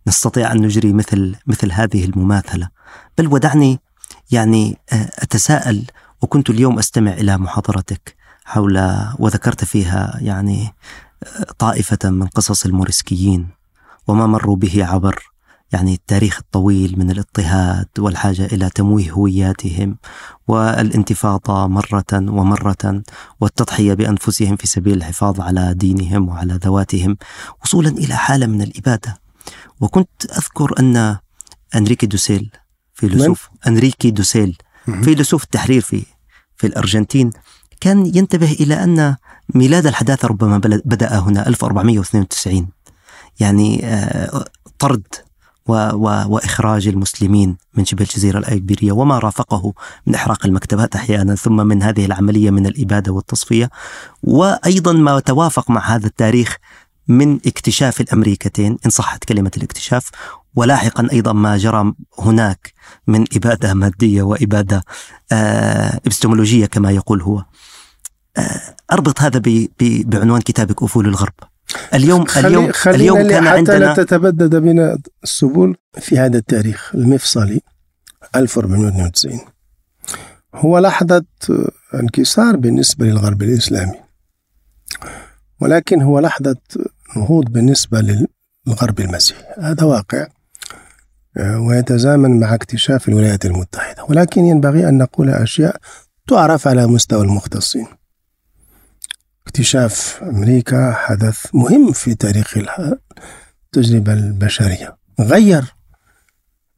[0.08, 2.70] نستطيع أن نجري مثل مثل هذه المماثلة.
[3.18, 3.80] بل ودعني
[4.32, 5.86] يعني آه، أتساءل
[6.22, 10.74] وكنت اليوم أستمع إلى محاضرتك حول وذكرت فيها يعني
[11.24, 13.48] آه، طائفة من قصص الموريسكيين
[14.08, 15.32] وما مروا به عبر
[15.72, 19.98] يعني التاريخ الطويل من الاضطهاد والحاجة إلى تمويه هوياتهم
[20.48, 23.04] والانتفاضة مرة ومرة
[23.42, 27.18] والتضحية بأنفسهم في سبيل الحفاظ على دينهم وعلى ذواتهم
[27.64, 29.18] وصولا إلى حالة من الإبادة.
[29.82, 31.18] وكنت أذكر أن
[31.76, 32.52] أنريكي دوسيل
[32.98, 33.50] فيلسوف.
[33.68, 34.58] أنريكي دوسيل
[35.04, 36.06] فيلسوف التحرير في
[36.58, 37.32] في الأرجنتين
[37.82, 39.16] كان ينتبه إلى أن
[39.56, 42.68] ميلاد الحداثة ربما بدأ هنا 1492
[43.40, 44.46] يعني آه،
[44.80, 45.04] طرد
[45.68, 49.74] و و وإخراج المسلمين من شبه الجزيرة الأيبيرية وما رافقه
[50.06, 53.70] من إحراق المكتبات أحيانا ثم من هذه العملية من الإبادة والتصفية.
[54.24, 56.58] وأيضا ما توافق مع هذا التاريخ
[57.08, 60.10] من اكتشاف الأمريكتين إن صحت كلمة الاكتشاف
[60.56, 62.74] ولاحقا أيضا ما جرى هناك
[63.08, 64.84] من إبادة مادية وإبادة
[65.32, 67.46] آه إبستمولوجية كما يقول هو.
[68.38, 69.42] آه أربط هذا
[69.82, 71.34] بعنوان كتابك أفول الغرب.
[71.94, 77.62] اليوم خلي اليوم اليوم كان حتى عندنا لا تتبدد بنا السبل في هذا التاريخ المفصلي
[78.36, 79.40] 1492
[80.56, 81.26] هو لحظة
[81.94, 84.00] انكسار بالنسبة للغرب الإسلامي.
[85.62, 86.56] ولكن هو لحظة
[87.16, 88.28] نهوض بالنسبة
[88.68, 89.44] للغرب المسيحي.
[89.62, 90.18] هذا واقع.
[90.22, 90.28] آه،
[91.40, 94.04] ويتزامن مع اكتشاف الولايات المتحدة.
[94.04, 95.78] ولكن ينبغي أن نقول أشياء
[96.28, 97.88] تعرف على مستوى المختصين.
[99.48, 104.98] اكتشاف أمريكا حدث مهم في تاريخ التجربة البشرية.
[105.20, 105.74] غير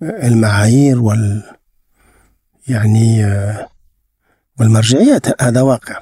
[0.02, 1.44] المعايير وال
[2.68, 3.26] يعني
[4.60, 6.00] والمرجعيات هذا واقع.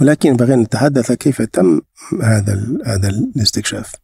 [0.00, 1.80] ولكن ينبغي أن نتحدث كيف تم
[2.22, 3.94] هذا هذا الاستكشاف.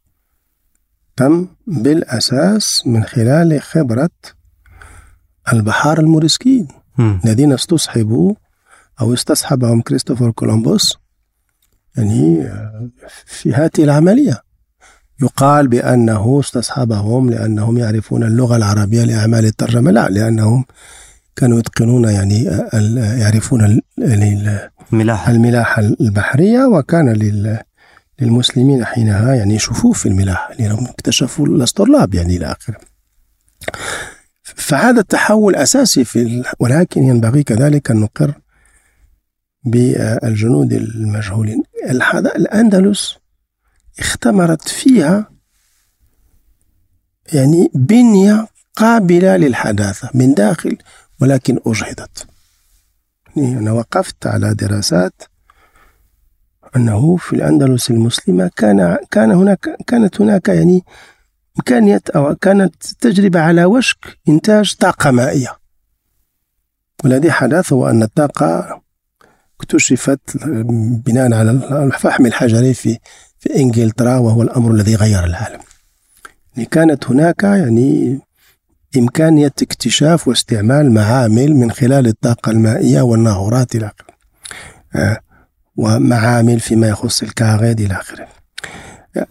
[1.17, 4.09] تم بالأساس من خلال خبرة
[5.53, 6.67] البحار الموريسكيين
[6.99, 8.33] الذين استصحبوا
[9.01, 10.97] أو استصحبهم كريستوفر كولومبوس
[11.97, 12.51] يعني
[13.25, 14.41] في هذه العملية.
[15.21, 20.65] يقال بأنه استصحبهم لأنهم يعرفون اللغة العربية لأعمال الترجمة لا لأنهم
[21.35, 22.43] كانوا يتقنون يعني
[23.19, 25.31] يعرفون الملاحة.
[25.31, 27.09] الملاحة البحرية وكان
[28.19, 32.77] للمسلمين حينها يعني شفوف في الملاحة لأنهم اكتشفوا الأسطرلاب يعني إلى آخره.
[34.43, 38.33] فهذا التحول أساسي في ولكن ينبغي كذلك أن نقر
[39.63, 41.63] بالجنود المجهولين.
[42.35, 43.17] الأندلس
[43.99, 45.29] اختمرت فيها
[47.33, 50.77] يعني بنية قابلة للحداثة من داخل
[51.21, 52.27] ولكن أجهضت.
[53.35, 55.21] يعني أنا وقفت على دراسات
[56.75, 60.83] أنه في الأندلس المسلمة كان كان هناك كانت هناك يعني
[61.57, 63.97] إمكانية أو كانت تجربة على وشك
[64.29, 65.57] إنتاج طاقة مائية
[67.03, 68.81] والذي حدث هو أن الطاقة
[69.59, 70.37] اكتشفت
[71.05, 71.51] بناء على
[71.83, 72.97] الفحم الحجري في
[73.39, 75.59] في إنجلترا وهو الأمر الذي غير العالم.
[76.55, 78.19] يعني كانت هناك يعني
[78.97, 84.15] إمكانية اكتشاف واستعمال معامل من خلال الطاقة المائية والناغورات إلى آخره
[84.95, 85.19] آه،
[85.77, 88.27] ومعامل فيما يخص الكاغيد إلى آخره.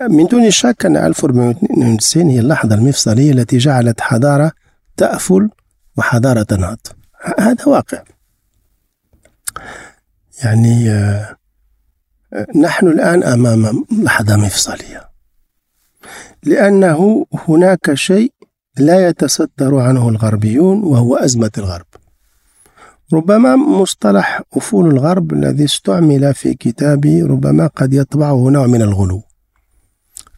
[0.00, 4.52] من دون شك أن 1492 هي اللحظة المفصلية التي جعلت حضارة
[4.96, 5.50] تأفل
[5.96, 6.78] وحضارة تنهض
[7.38, 8.02] هذا واقع.
[10.44, 11.36] يعني آه،
[12.56, 15.08] نحن الآن أمام لحظة مفصلية.
[16.42, 18.32] لأنه هناك شيء
[18.78, 21.86] لا يتصدر عنه الغربيون وهو أزمة الغرب.
[23.12, 29.22] ربما مصطلح أفول الغرب الذي استعمل في كتابي ربما قد يطبعه نوع من الغلو.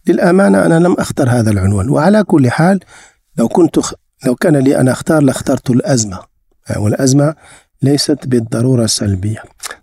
[0.07, 2.81] للأمانة أنا لم أختر هذا العنوان وعلى كل حال
[3.37, 3.79] لو كنت
[4.27, 6.19] لو كان لي أن أختار لاخترت الأزمة.
[6.77, 7.35] والأزمة
[7.83, 9.43] ليست بالضرورة سلبية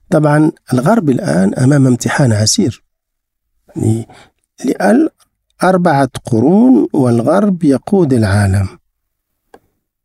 [0.10, 2.84] طبعا الغرب الآن أمام امتحان عسير.
[3.76, 4.08] يعني
[4.66, 5.10] لأل
[5.64, 8.68] أربعة قرون والغرب يقود العالم.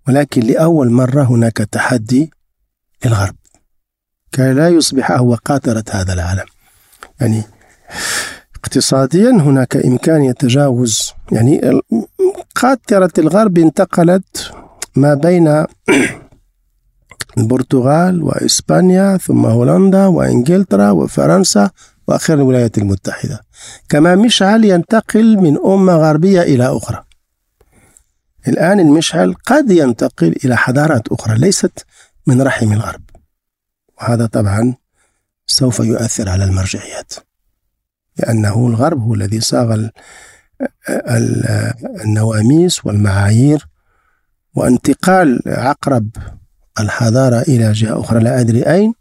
[0.09, 2.31] ولكن لأول مرة هناك تحدي
[3.05, 3.35] للغرب
[4.33, 6.45] كي لا يصبح هو قاطرة هذا العالم.
[7.21, 7.43] يعني
[8.55, 11.13] اقتصاديا هناك إمكان يتجاوز.
[11.33, 11.81] يعني
[12.55, 14.53] قاطرة الغرب انتقلت
[14.97, 15.65] ما بين
[17.39, 21.71] البرتغال وإسبانيا ثم هولندا وإنجلترا وفرنسا
[22.09, 23.41] وأخيرا الولايات المتحدة.
[23.89, 27.05] كما مشعل ينتقل من أمة غربية إلى أخرى.
[28.49, 31.87] الآن المشعل قد ينتقل إلى حضارات أخرى ليست
[32.29, 33.03] من رحم الغرب.
[34.01, 34.75] وهذا طبعا
[35.47, 37.13] سوف يؤثر على المرجعيات
[38.17, 39.89] لأنه الغرب هو الذي صاغ
[42.05, 43.67] النواميس والمعايير
[44.55, 46.11] وانتقال عقرب
[46.81, 48.95] الحضارة إلى جهة أخرى لا أدري أين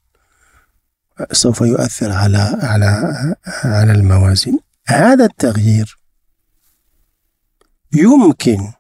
[1.32, 4.60] سوف يؤثر على على على الموازين.
[4.88, 5.98] هذا التغيير
[7.94, 8.74] يمكن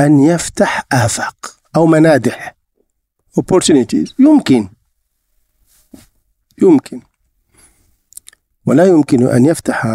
[0.00, 1.63] أن يفتح آفاق.
[1.76, 2.56] أو منادح.
[3.40, 4.12] Opportunities.
[4.18, 4.68] يمكن.
[6.62, 7.00] يمكن.
[8.66, 9.86] ولا يمكن أن يفتح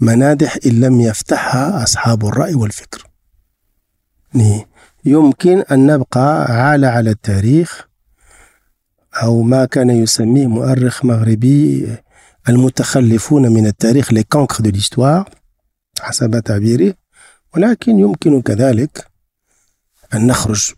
[0.00, 3.06] منادح إن لم يفتحها أصحاب الرأي والفكر.
[5.04, 7.88] يمكن أن نبقى عالة على التاريخ
[9.22, 11.96] أو ما كان يسميه مؤرخ مغربي
[12.48, 14.24] المتخلفون من التاريخ لي
[14.96, 15.24] دو
[16.00, 16.94] حسب تعبيره
[17.54, 19.11] ولكن يمكن كذلك
[20.14, 20.72] أن نخرج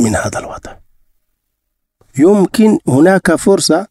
[0.00, 0.76] من هذا الوضع.
[2.18, 3.86] يمكن هناك فرصة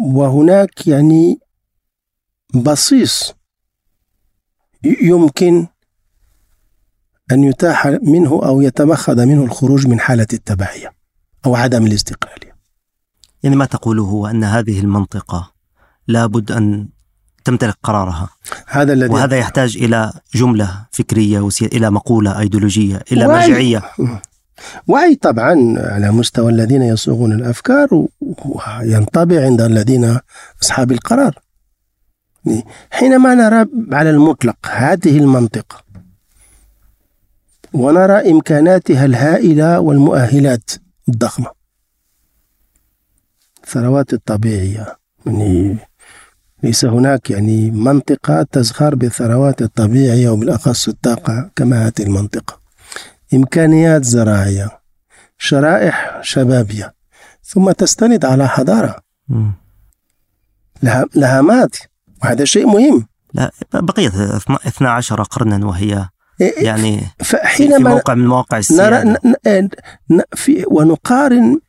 [0.00, 1.40] وهناك يعني
[2.54, 3.34] بصيص
[4.84, 5.66] يمكن
[7.32, 10.92] أن يتاح منه أو يتمخض منه الخروج من حالة التبعية
[11.46, 12.56] أو عدم الاستقلالية.
[13.42, 15.52] يعني ما تقوله هو أن هذه المنطقة
[16.06, 16.88] لابد أن
[17.48, 18.28] تمتلك قرارها.
[18.66, 21.66] هذا الذي وهذا يحتاج إلى جملة فكرية وسي...
[21.66, 23.48] إلى مقولة أيديولوجية إلى وعي.
[23.48, 23.82] مرجعية
[24.86, 27.88] وعي طبعا على مستوى الذين يصوغون الأفكار
[28.20, 30.18] وينطبع عند الذين
[30.62, 31.38] أصحاب القرار.
[32.90, 35.84] حينما نرى على المطلق هذه المنطقة
[37.72, 40.70] ونرى إمكاناتها الهائلة والمؤهلات
[41.08, 41.50] الضخمة.
[43.64, 45.78] الثروات الطبيعية يعني
[46.62, 52.60] ليس هناك يعني منطقة تزخر بالثروات الطبيعية وبالأخص الطاقة كما هذه المنطقة.
[53.34, 54.68] إمكانيات زراعية
[55.38, 56.94] شرائح شبابية
[57.42, 58.96] ثم تستند على حضارة.
[60.82, 61.78] لها, لها ماضي
[62.22, 63.06] وهذا شيء مهم.
[63.34, 66.08] لا بقيت 12 قرنا وهي
[66.40, 69.68] إيه، إيه، يعني فحينما في موقع من مواقع السيادة نرى
[70.34, 71.60] في ونقارن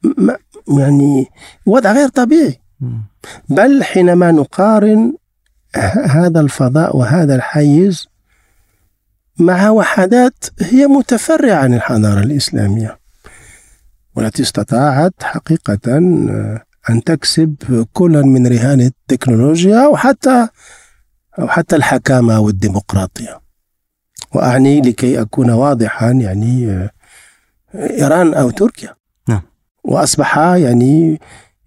[0.67, 1.27] يعني
[1.65, 2.61] وضع غير طبيعي.
[3.49, 5.13] بل حينما نقارن
[6.05, 8.07] هذا الفضاء وهذا الحيز
[9.37, 12.99] مع وحدات هي متفرعة عن الحضارة الإسلامية.
[14.15, 15.97] والتي استطاعت حقيقة
[16.89, 20.47] أن تكسب كلا من رهان التكنولوجيا أو حتى
[21.39, 23.41] أو حتى الحكامة والديمقراطية.
[24.33, 26.89] وأعني لكي أكون واضحا يعني
[27.75, 28.95] إيران أو تركيا.
[29.29, 29.41] نعم.
[29.83, 31.19] وأصبح يعني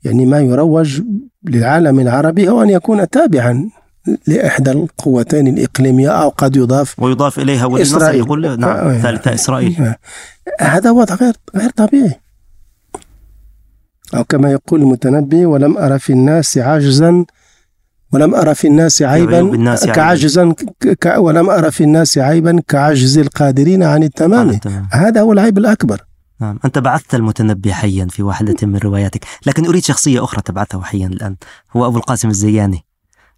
[0.04, 1.00] يعني ما يروج
[1.44, 3.68] للعالم العربي هو أن يكون تابعا
[4.26, 8.20] لإحدى القوتين الإقليمية أو قد يضاف ويضاف إليها إسرائيل.
[8.20, 9.76] يقول نعم آه ثالثة إسرائيل.
[9.80, 9.96] آه.
[10.60, 12.14] هذا وضع غير غير طبيعي.
[14.14, 17.24] أو كما يقول المتنبي ولم أرى في الناس عجزا
[18.12, 20.54] ولم أرى في الناس عيبا كعجزا
[21.16, 24.60] ولم أرى في الناس عيبا كعجز القادرين عن التمام.
[24.90, 26.04] هذا هو العيب الأكبر.
[26.40, 31.06] نعم أنت بعثت المتنبي حيا في واحدة من رواياتك لكن أريد شخصية أخرى تبعثه حيا
[31.06, 31.36] الآن
[31.76, 32.84] هو أبو القاسم الزياني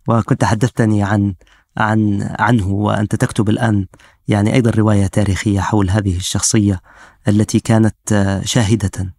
[0.09, 1.35] وكنت حدثتني عن
[1.79, 3.87] عن عنه وأنت تكتب الآن
[4.29, 6.81] يعني أيضا رواية تاريخية حول هذه الشخصية
[7.29, 9.15] التي كانت شاهدة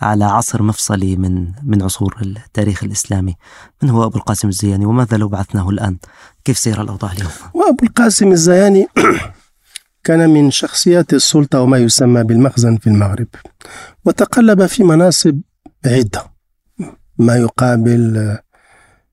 [0.00, 3.36] على عصر مفصلي من من عصور التاريخ الإسلامي،
[3.82, 5.98] من هو أبو القاسم الزياني وماذا لو بعثناه الآن؟
[6.44, 8.86] كيف سيرى الأوضاع اليوم؟ وأبو القاسم الزياني
[10.06, 13.26] كان من شخصيات السلطة وما يسمى بالمخزن في المغرب
[14.04, 15.40] وتقلب في مناصب
[15.86, 16.22] عدة
[17.18, 18.36] ما يقابل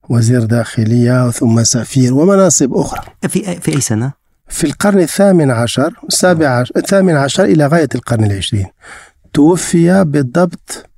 [0.10, 4.14] وزير داخلية ثم سفير ومناصب أخرى في في أي سنة؟
[4.48, 8.68] في القرن الثامن عشر السابع عشر الثامن عشر إلى غاية القرن العشرين
[9.34, 10.90] توفي بالضبط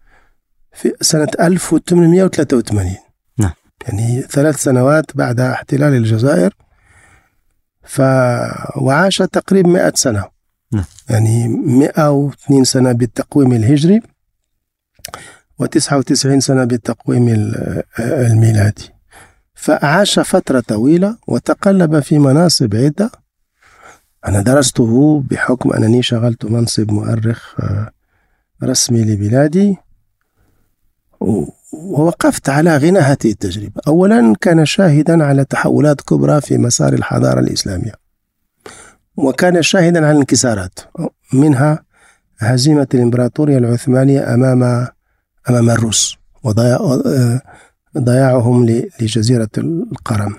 [0.73, 2.95] في سنة 1883
[3.37, 3.51] نعم.
[3.87, 6.53] يعني ثلاث سنوات بعد احتلال الجزائر
[7.85, 8.01] ف...
[8.77, 10.25] وعاش تقريبا 100 سنة.
[10.71, 10.83] نعم.
[11.09, 14.01] يعني 102 سنة بالتقويم الهجري
[15.63, 18.89] و99 سنة بالتقويم ال- الميلادي.
[19.53, 23.11] فعاش فترة طويلة وتقلب في مناصب عدة.
[24.27, 27.91] أنا درسته بحكم أنني شغلت منصب مؤرخ آه،
[28.63, 29.77] رسمي لبلادي.
[31.73, 33.81] ووقفت على غنى هذه التجربة.
[33.87, 37.91] أولا كان شاهدا على تحولات كبرى في مسار الحضارة الإسلامية
[39.17, 40.79] وكان شاهدا على انكسارات
[41.33, 41.83] منها
[42.39, 44.87] هزيمة الإمبراطورية العثمانية أمام
[45.49, 47.01] أمام الروس وضياع
[47.97, 50.35] ضياعهم ل- لجزيرة القرم.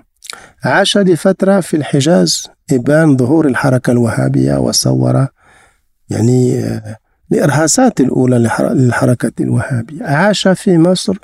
[0.64, 5.27] عاش لفترة في الحجاز إبان ظهور الحركة الوهابية وصور
[6.11, 6.62] يعني
[7.33, 10.03] الإرهاصات الأولى لحر- للحركة الوهابية.
[10.05, 11.16] عاش في مصر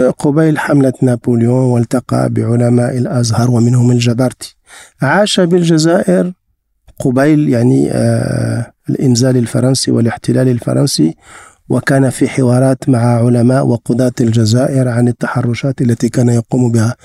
[0.00, 4.56] آه، قبيل حملة نابليون والتقى بعلماء الأزهر ومنهم الجبرتي.
[5.02, 6.32] عاش بالجزائر
[7.00, 11.16] قبيل يعني آه، الإنزال الفرنسي والاحتلال الفرنسي
[11.68, 16.96] وكان في حوارات مع علماء وقضاة الجزائر عن التحرشات التي كان يقوم بها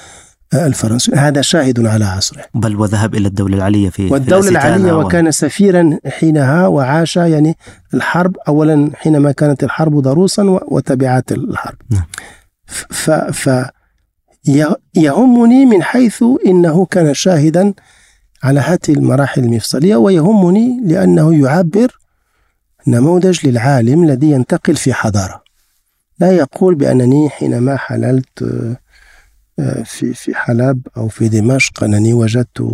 [0.53, 1.11] الفرنسي.
[1.11, 2.43] هذا شاهد على عصره.
[2.53, 7.57] بل وذهب إلى الدولة العلية في والدولة العلية وكان سفيرا حينها وعاش يعني
[7.93, 11.77] الحرب أولا حينما كانت الحرب ضروسا وتبعات الحرب.
[11.89, 12.05] نعم.
[12.89, 13.49] ف, ف
[14.95, 17.73] يهمني من حيث إنه كان شاهدا
[18.43, 21.99] على هذه المراحل المفصلية ويهمني لأنه يعبر
[22.87, 25.43] نموذج للعالم الذي ينتقل في حضارة.
[26.19, 28.43] لا يقول بأنني حينما حللت
[29.85, 32.67] في في حلب أو في دمشق أنني وجدت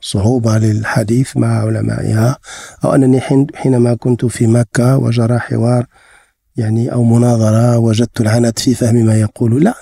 [0.00, 2.36] صعوبة للحديث مع علمائها
[2.84, 5.86] أو أنني حين- حينما كنت في مكة وجرى حوار
[6.56, 9.74] يعني أو مناظرة وجدت العنت في فهم ما يقول لا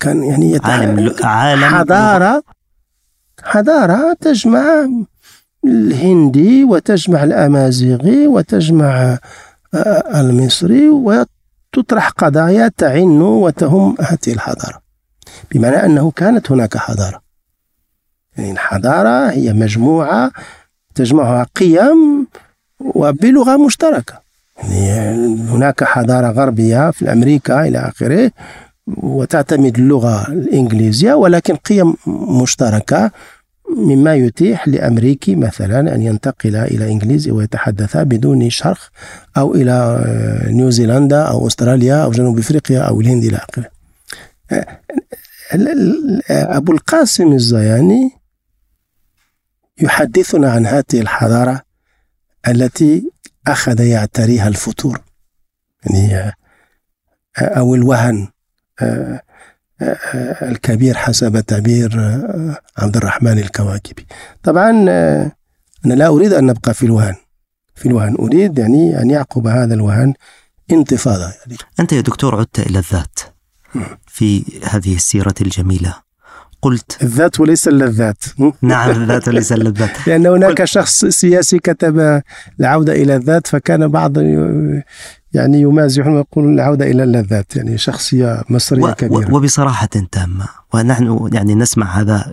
[0.00, 0.58] كان يعني.
[0.64, 2.42] عالم عالم حضارة
[3.44, 4.88] حضارة تجمع
[5.64, 9.18] الهندي وتجمع الأمازيغي وتجمع
[10.14, 10.88] المصري
[11.78, 14.80] وتطرح قضايا تعن وتهم هذه الحضارة
[15.52, 17.20] بمعنى أنه كانت هناك حضارة.
[18.36, 20.30] يعني الحضارة هي مجموعة
[20.94, 22.26] تجمعها قيم
[22.80, 24.20] وبلغة مشتركة.
[24.70, 28.30] يعني هناك حضارة غربية في أمريكا إلى آخره
[28.86, 31.94] وتعتمد اللغة الإنجليزية ولكن قيم
[32.42, 33.10] مشتركة
[33.76, 38.88] مما يتيح لأمريكي مثلا أن ينتقل إلى إنجليزي ويتحدث بدون شرخ
[39.36, 43.70] أو إلى آه، نيوزيلندا أو أستراليا أو جنوب أفريقيا أو الهند إلى آخره.
[44.52, 44.80] آه،
[45.54, 48.10] ال- أبو القاسم الزياني
[49.80, 51.62] يحدثنا عن هذه الحضارة
[52.48, 53.10] التي
[53.46, 55.00] أخذ يعتريها الفتور
[55.84, 56.32] يعني آه،
[57.40, 58.28] أو الوهن
[58.80, 59.20] آه، آه،
[60.42, 64.06] الكبير حسب تعبير آه، عبد الرحمن الكواكبي.
[64.42, 65.32] طبعا آه،
[65.86, 67.14] أنا لا أريد أن نبقى في الوهن
[67.74, 70.14] في الوهن أريد يعني أن يعقب هذا الوهن
[70.72, 71.56] انتفاضة يعني.
[71.80, 73.18] أنت يا دكتور عدت إلى الذات
[74.06, 76.04] في هذه السيرة الجميلة.
[76.62, 78.24] قلت الذات وليس اللذات
[78.62, 82.22] نعم الذات وليس اللذات لأن هناك شخص سياسي كتب
[82.60, 84.12] العودة إلى الذات فكان بعض
[85.34, 89.34] يعني يمازح ويقول العودة إلى اللذات يعني شخصية مصرية و- كبيرة.
[89.34, 92.32] وبصراحة تامة ونحن يعني نسمع هذا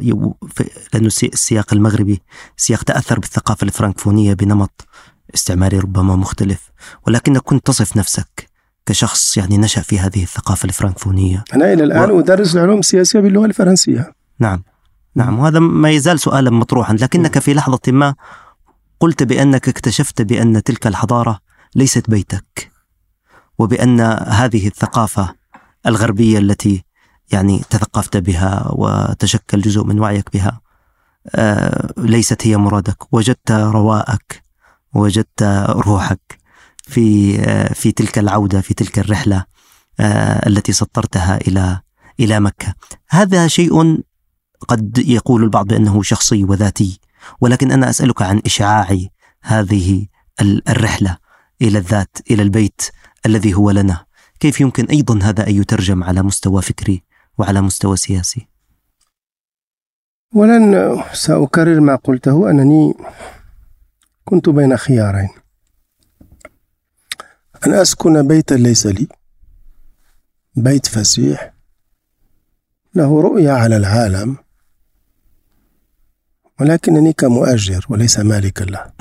[0.95, 2.21] السي- السياق المغربي
[2.57, 4.87] سياق تأثر بالثقافة الفرنكفونية بنمط
[5.35, 6.69] استعماري ربما مختلف
[7.07, 8.49] ولكنك كنت تصف نفسك
[8.85, 11.43] كشخص يعني نشأ في هذه الثقافة الفرنكفونية.
[11.53, 14.11] أنا إلى الآن و- أدرس العلوم السياسية باللغة الفرنسية.
[14.39, 14.63] نعم
[15.15, 18.15] نعم وهذا ما يزال سؤالا مطروحا لكنك في لحظة ما
[18.99, 21.39] قلت بأنك اكتشفت بأن تلك الحضارة
[21.75, 22.70] ليست بيتك.
[23.61, 25.35] وبأن هذه الثقافة
[25.85, 26.83] الغربية التي
[27.31, 30.61] يعني تثقفت بها وتشكل جزء من وعيك بها
[31.35, 33.13] آه، ليست هي مرادك.
[33.13, 34.43] وجدت رواءك
[34.93, 36.39] وجدت روحك
[36.83, 39.45] في آه، في تلك العودة في تلك الرحلة
[39.99, 41.79] آه، التي سطرتها إلى
[42.19, 42.73] إلى مكة.
[43.09, 44.01] هذا شيء
[44.67, 46.99] قد يقول البعض بأنه شخصي وذاتي
[47.41, 48.97] ولكن أنا أسألك عن إشعاع
[49.41, 50.07] هذه
[50.41, 51.17] ال- الرحلة
[51.61, 52.81] إلى الذات إلى البيت.
[53.25, 54.05] الذي هو لنا.
[54.39, 57.03] كيف يمكن أيضا هذا أن يترجم على مستوى فكري
[57.37, 58.47] وعلى مستوى سياسي؟
[60.33, 62.93] ولن سأكرر ما قلته أنني
[64.25, 65.29] كنت بين خيارين.
[67.67, 69.07] أن أسكن بيتا ليس لي
[70.55, 71.53] بيت فسيح
[72.95, 74.37] له رؤية على العالم
[76.59, 78.91] ولكنني كمؤجر وليس مالكا له.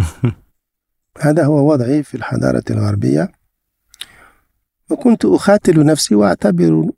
[1.24, 3.32] هذا هو وضعي في الحضارة الغربية.
[4.90, 6.90] وكنت أخاتل نفسي وأعتبر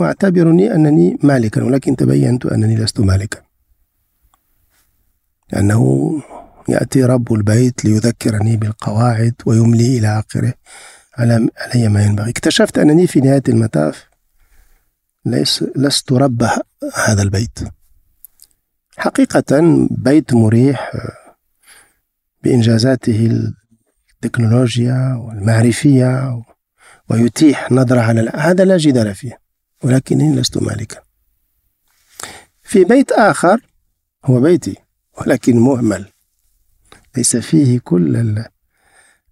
[0.00, 3.38] وأعتبرني أنني مالكا ولكن تبينت أنني لست مالكا.
[5.52, 6.12] لأنه
[6.68, 10.54] يأتي رب البيت ليذكرني بالقواعد ويملي إلى آخره.
[11.18, 12.30] على علي ما ينبغي.
[12.30, 14.08] اكتشفت أنني في نهاية المطاف
[15.26, 16.42] ليس لست رب
[17.06, 17.58] هذا البيت.
[18.96, 20.92] حقيقة بيت مريح
[22.42, 23.50] بإنجازاته
[24.24, 26.42] التكنولوجيا والمعرفية
[27.10, 29.40] ويتيح نظرة على هذا لا جدال فيه
[29.82, 31.02] ولكنني لست مالكا.
[32.62, 33.66] في بيت آخر
[34.24, 34.76] هو بيتي
[35.18, 36.08] ولكن مهمل.
[37.16, 38.44] ليس فيه كل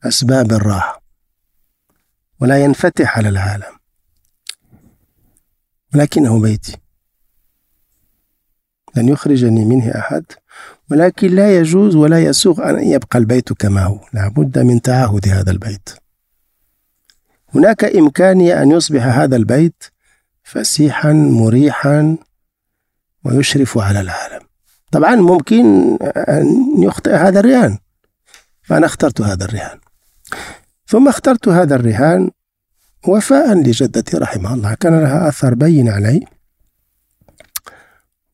[0.05, 1.03] أسباب الراحة
[2.41, 3.79] ولا ينفتح على العالم.
[5.95, 6.77] ولكنه بيتي.
[8.97, 10.25] لن يخرجني منه أحد
[10.91, 14.01] ولكن لا يجوز ولا يسوغ أن يبقى البيت كما هو.
[14.13, 16.08] لابد من تعهد هذا البيت.
[17.55, 19.85] هناك إمكانية أن يصبح هذا البيت
[20.43, 22.17] فسيحا مريحا
[23.25, 24.41] ويشرف على العالم.
[24.93, 27.79] طبعا ممكن أن يخطئ هذا الرهان
[28.63, 29.79] فأنا اخترت هذا الرهان.
[30.87, 32.31] ثم اخترت هذا الرهان
[33.09, 34.75] وفاء لجدتي رحمها الله.
[34.75, 36.27] كان لها أثر بين علي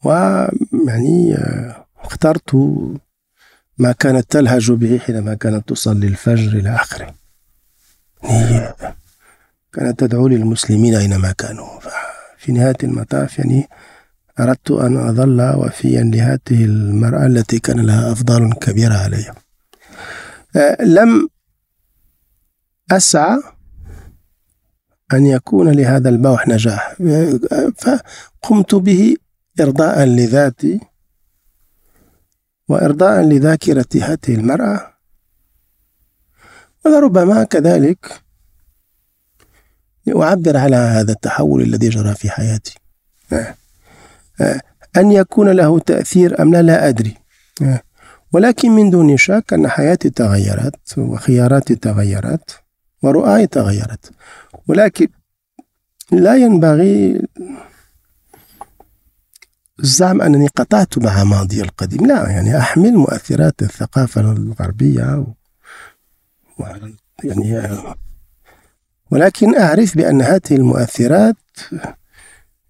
[0.04, 1.36] ويعني
[2.00, 2.54] اخترت
[3.78, 7.14] ما كانت تلهج به حينما كانت تصلي الفجر إلى آخره.
[9.74, 11.66] كانت تدعو للمسلمين أينما كانوا.
[12.38, 13.68] في نهاية المطاف يعني
[14.40, 19.32] أردت أن أظل وفيا لهذه المرأة التي كان لها أفضال كبيرة علي.
[20.56, 21.28] أه، لم
[22.92, 23.42] أسعى
[25.12, 26.96] أن يكون لهذا البوح نجاح.
[27.76, 29.16] فقمت به
[29.60, 30.80] إرضاء لذاتي
[32.68, 34.94] وإرضاء لذاكرة هذه المرأة.
[36.84, 38.23] ولربما كذلك
[40.06, 42.74] لأعبر على هذا التحول الذي جرى في حياتي.
[43.32, 43.54] أه،
[44.40, 44.60] أه،
[44.96, 47.16] أن يكون له تأثير أم لا لا أدري.
[47.62, 47.80] أه،
[48.32, 52.60] ولكن من دون شك أن حياتي تغيرت وخياراتي تغيرت
[53.02, 54.10] ورؤاي تغيرت.
[54.68, 55.08] ولكن
[56.12, 57.22] لا ينبغي
[59.80, 62.06] الزعم أنني قطعت مع ماضي القديم.
[62.06, 65.26] لا يعني أحمل مؤثرات الثقافة الغربية
[66.58, 66.64] و...
[67.24, 67.60] يعني
[69.10, 71.36] ولكن أعرف بأن هذه المؤثرات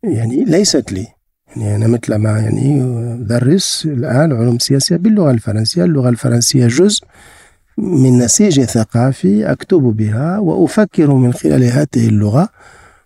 [0.02, 1.06] يعني ليست لي.
[1.56, 2.82] يعني أنا مثل ما يعني
[3.20, 5.84] أدرس الآن علوم سياسية باللغة الفرنسية.
[5.84, 7.04] اللغة الفرنسية جزء
[7.78, 12.48] من نسيج ثقافي أكتب بها وأفكر من خلال هذه اللغة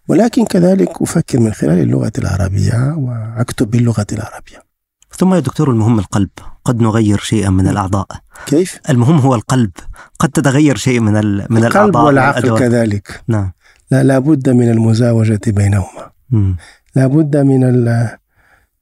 [0.08, 4.67] ولكن كذلك أفكر من خلال اللغة العربية وأكتب باللغة العربية.
[5.16, 6.30] ثم يا دكتور المهم القلب
[6.64, 8.06] قد نغير شيئا من الأعضاء.
[8.46, 9.70] كيف؟ المهم هو القلب
[10.18, 13.22] قد تتغير شيء من, من الأعضاء القلب والعقل كذلك.
[13.28, 13.52] نعم.
[13.90, 16.10] لا لابد من المزاوجة بينهما.
[16.30, 16.54] م.
[16.96, 17.64] لابد من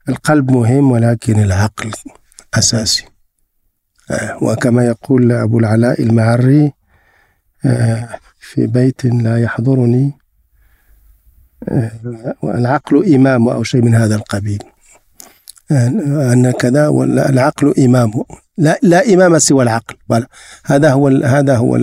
[0.09, 1.91] القلب مهم ولكن العقل
[2.55, 3.05] أساسي.
[4.11, 6.73] آه، وكما يقول أبو العلاء المعري
[7.65, 8.09] آه،
[8.39, 10.13] في بيت لا يحضرني
[11.69, 11.91] آه،
[12.45, 14.63] العقل إمام أو شيء من هذا القبيل.
[15.71, 16.89] أن كذا
[17.29, 18.13] العقل إمام.
[18.59, 19.95] لا لا إمام سوى العقل.
[20.09, 20.27] بل
[20.65, 21.77] هذا هو هذا هو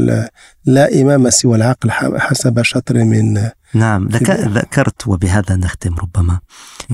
[0.66, 6.40] لا إمام سوى العقل حسب شطر من نعم ذكرت وبهذا نختم ربما.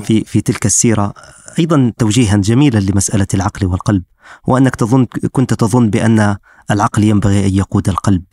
[0.03, 1.13] في في تلك السيرة
[1.59, 4.03] أيضا توجيها جميلا لمسألة العقل والقلب
[4.47, 6.35] وأنك تظن كنت تظن بأن
[6.71, 8.23] العقل ينبغي أن يقود القلب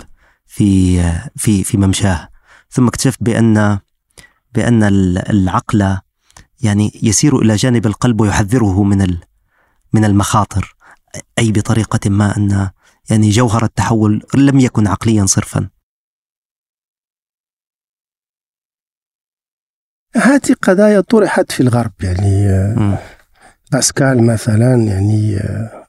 [0.47, 1.03] في
[1.37, 2.29] في في ممشاه
[2.71, 3.79] ثم اكتشفت بأن
[4.55, 4.83] بأن
[5.31, 5.97] العقل
[6.63, 9.17] يعني يسير إلى جانب القلب ويحذره من
[9.93, 10.77] من المخاطر
[11.39, 12.71] أي بطريقة ما أن
[13.11, 15.69] يعني جوهر التحول لم يكن عقليا صرفا.
[20.17, 22.97] هذه قضايا طرحت في الغرب يعني م.
[23.73, 25.41] باسكال مثلا يعني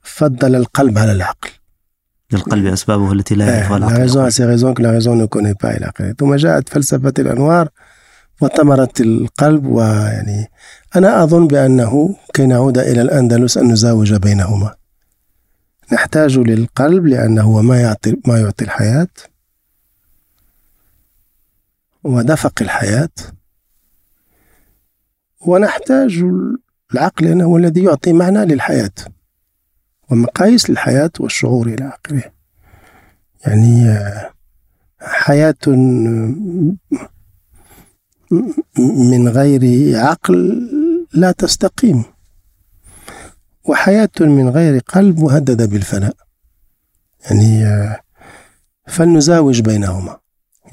[0.04, 1.50] فضل القلب على العقل.
[2.32, 3.94] للقلب أسبابه التي لا يعرفها العقل.
[3.94, 7.70] لا ريزون ses raisons la raison ne connaît pas إلى آخره ثم جاءت فلسفة الأنوار
[8.42, 10.52] وطمرت القلب ويعني
[10.96, 14.76] أنا أظن بأنه كي نعود إلى الأندلس أن نزاوج بينهما.
[15.94, 19.08] نحتاج للقلب لأنه هو ما يعطي ما يعطي الحياة.
[22.04, 23.10] ودفق الحياة.
[25.42, 26.24] ونحتاج
[26.94, 28.92] العقل لأنه هو الذي يعطي معنى للحياة.
[30.10, 32.32] ومقاييس للحياة والشعور إلى آخره.
[33.46, 34.32] يعني آه،
[35.02, 35.56] حياة
[38.80, 40.70] من غير عقل
[41.14, 42.04] لا تستقيم.
[43.64, 46.16] وحياة من غير قلب مهددة بالفناء.
[47.26, 48.00] يعني آه،
[48.88, 50.18] فلنزاوج بينهما.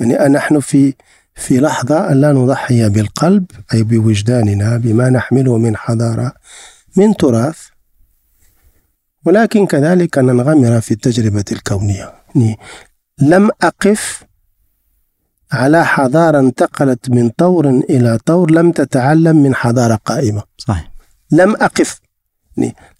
[0.01, 0.95] يعني نحن في
[1.35, 6.33] في لحظة أن لا نضحي بالقلب أي بوجداننا بما نحمله من حضارة
[6.97, 7.59] من تراث.
[9.25, 12.13] ولكن كذلك أن ننغمر في التجربة الكونية.
[12.35, 12.59] يعني
[13.19, 14.25] لم أقف
[15.55, 20.43] على حضارة انتقلت من طور إلى طور لم تتعلم من حضارة قائمة.
[20.59, 20.91] صحيح.
[21.31, 22.01] لم أقف.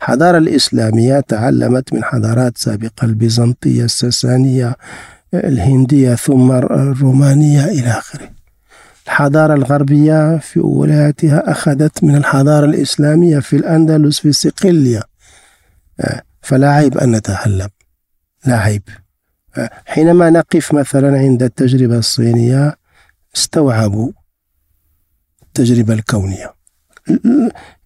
[0.01, 4.77] الحضارة الإسلامية تعلمت من حضارات سابقة البيزنطية الساسانية
[5.35, 8.31] الهندية ثم الرومانية إلى آخره.
[9.07, 15.03] الحضارة الغربية في أولاتها أخذت من الحضارة الإسلامية في الأندلس في صقلية
[16.01, 17.69] آه، فلا عيب أن نتعلم.
[18.47, 18.83] لا عيب.
[19.87, 22.77] حينما نقف مثلا عند التجربة الصينية
[23.37, 24.13] استوعبوا
[25.43, 26.55] التجربة الكونية.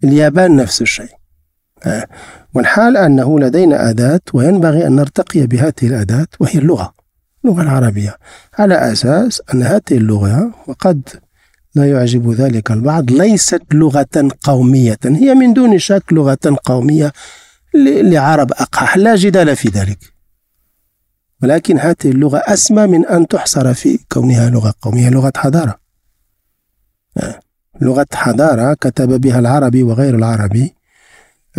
[0.05, 1.15] اليابان نفس الشيء.
[2.55, 6.95] والحال أنه لدينا أداة وينبغي أن نرتقي بهذه الأداة وهي اللغة
[7.45, 8.17] اللغة العربية.
[8.59, 11.09] على أساس أن هذه اللغة وقد
[11.75, 14.99] لا يعجب ذلك البعض ليست لغة قومية.
[15.05, 17.13] هي من دون شك لغة قومية
[17.75, 20.18] لعرب أقحح لا جدال في ذلك.
[21.43, 25.79] ولكن هذه اللغة أسمى من أن تحصر في كونها لغة قومية لغة حضارة.
[27.17, 27.41] آه،
[27.81, 30.75] لغة حضارة كتب بها العربي وغير العربي.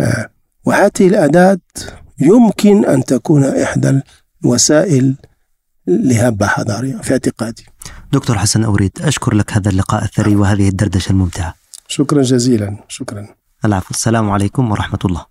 [0.00, 0.30] آه،
[0.64, 1.58] وهذه الأداة
[2.18, 4.00] يمكن أن تكون إحدى
[4.44, 5.16] الوسائل
[5.86, 7.66] لهبة حضارية في اعتقادي.
[8.12, 11.54] دكتور حسن أوريد أشكر لك هذا اللقاء الثري وهذه الدردشة الممتعة.
[11.88, 13.26] شكرا جزيلا شكرا.
[13.64, 15.29] العفو السلام عليكم ورحمة الله.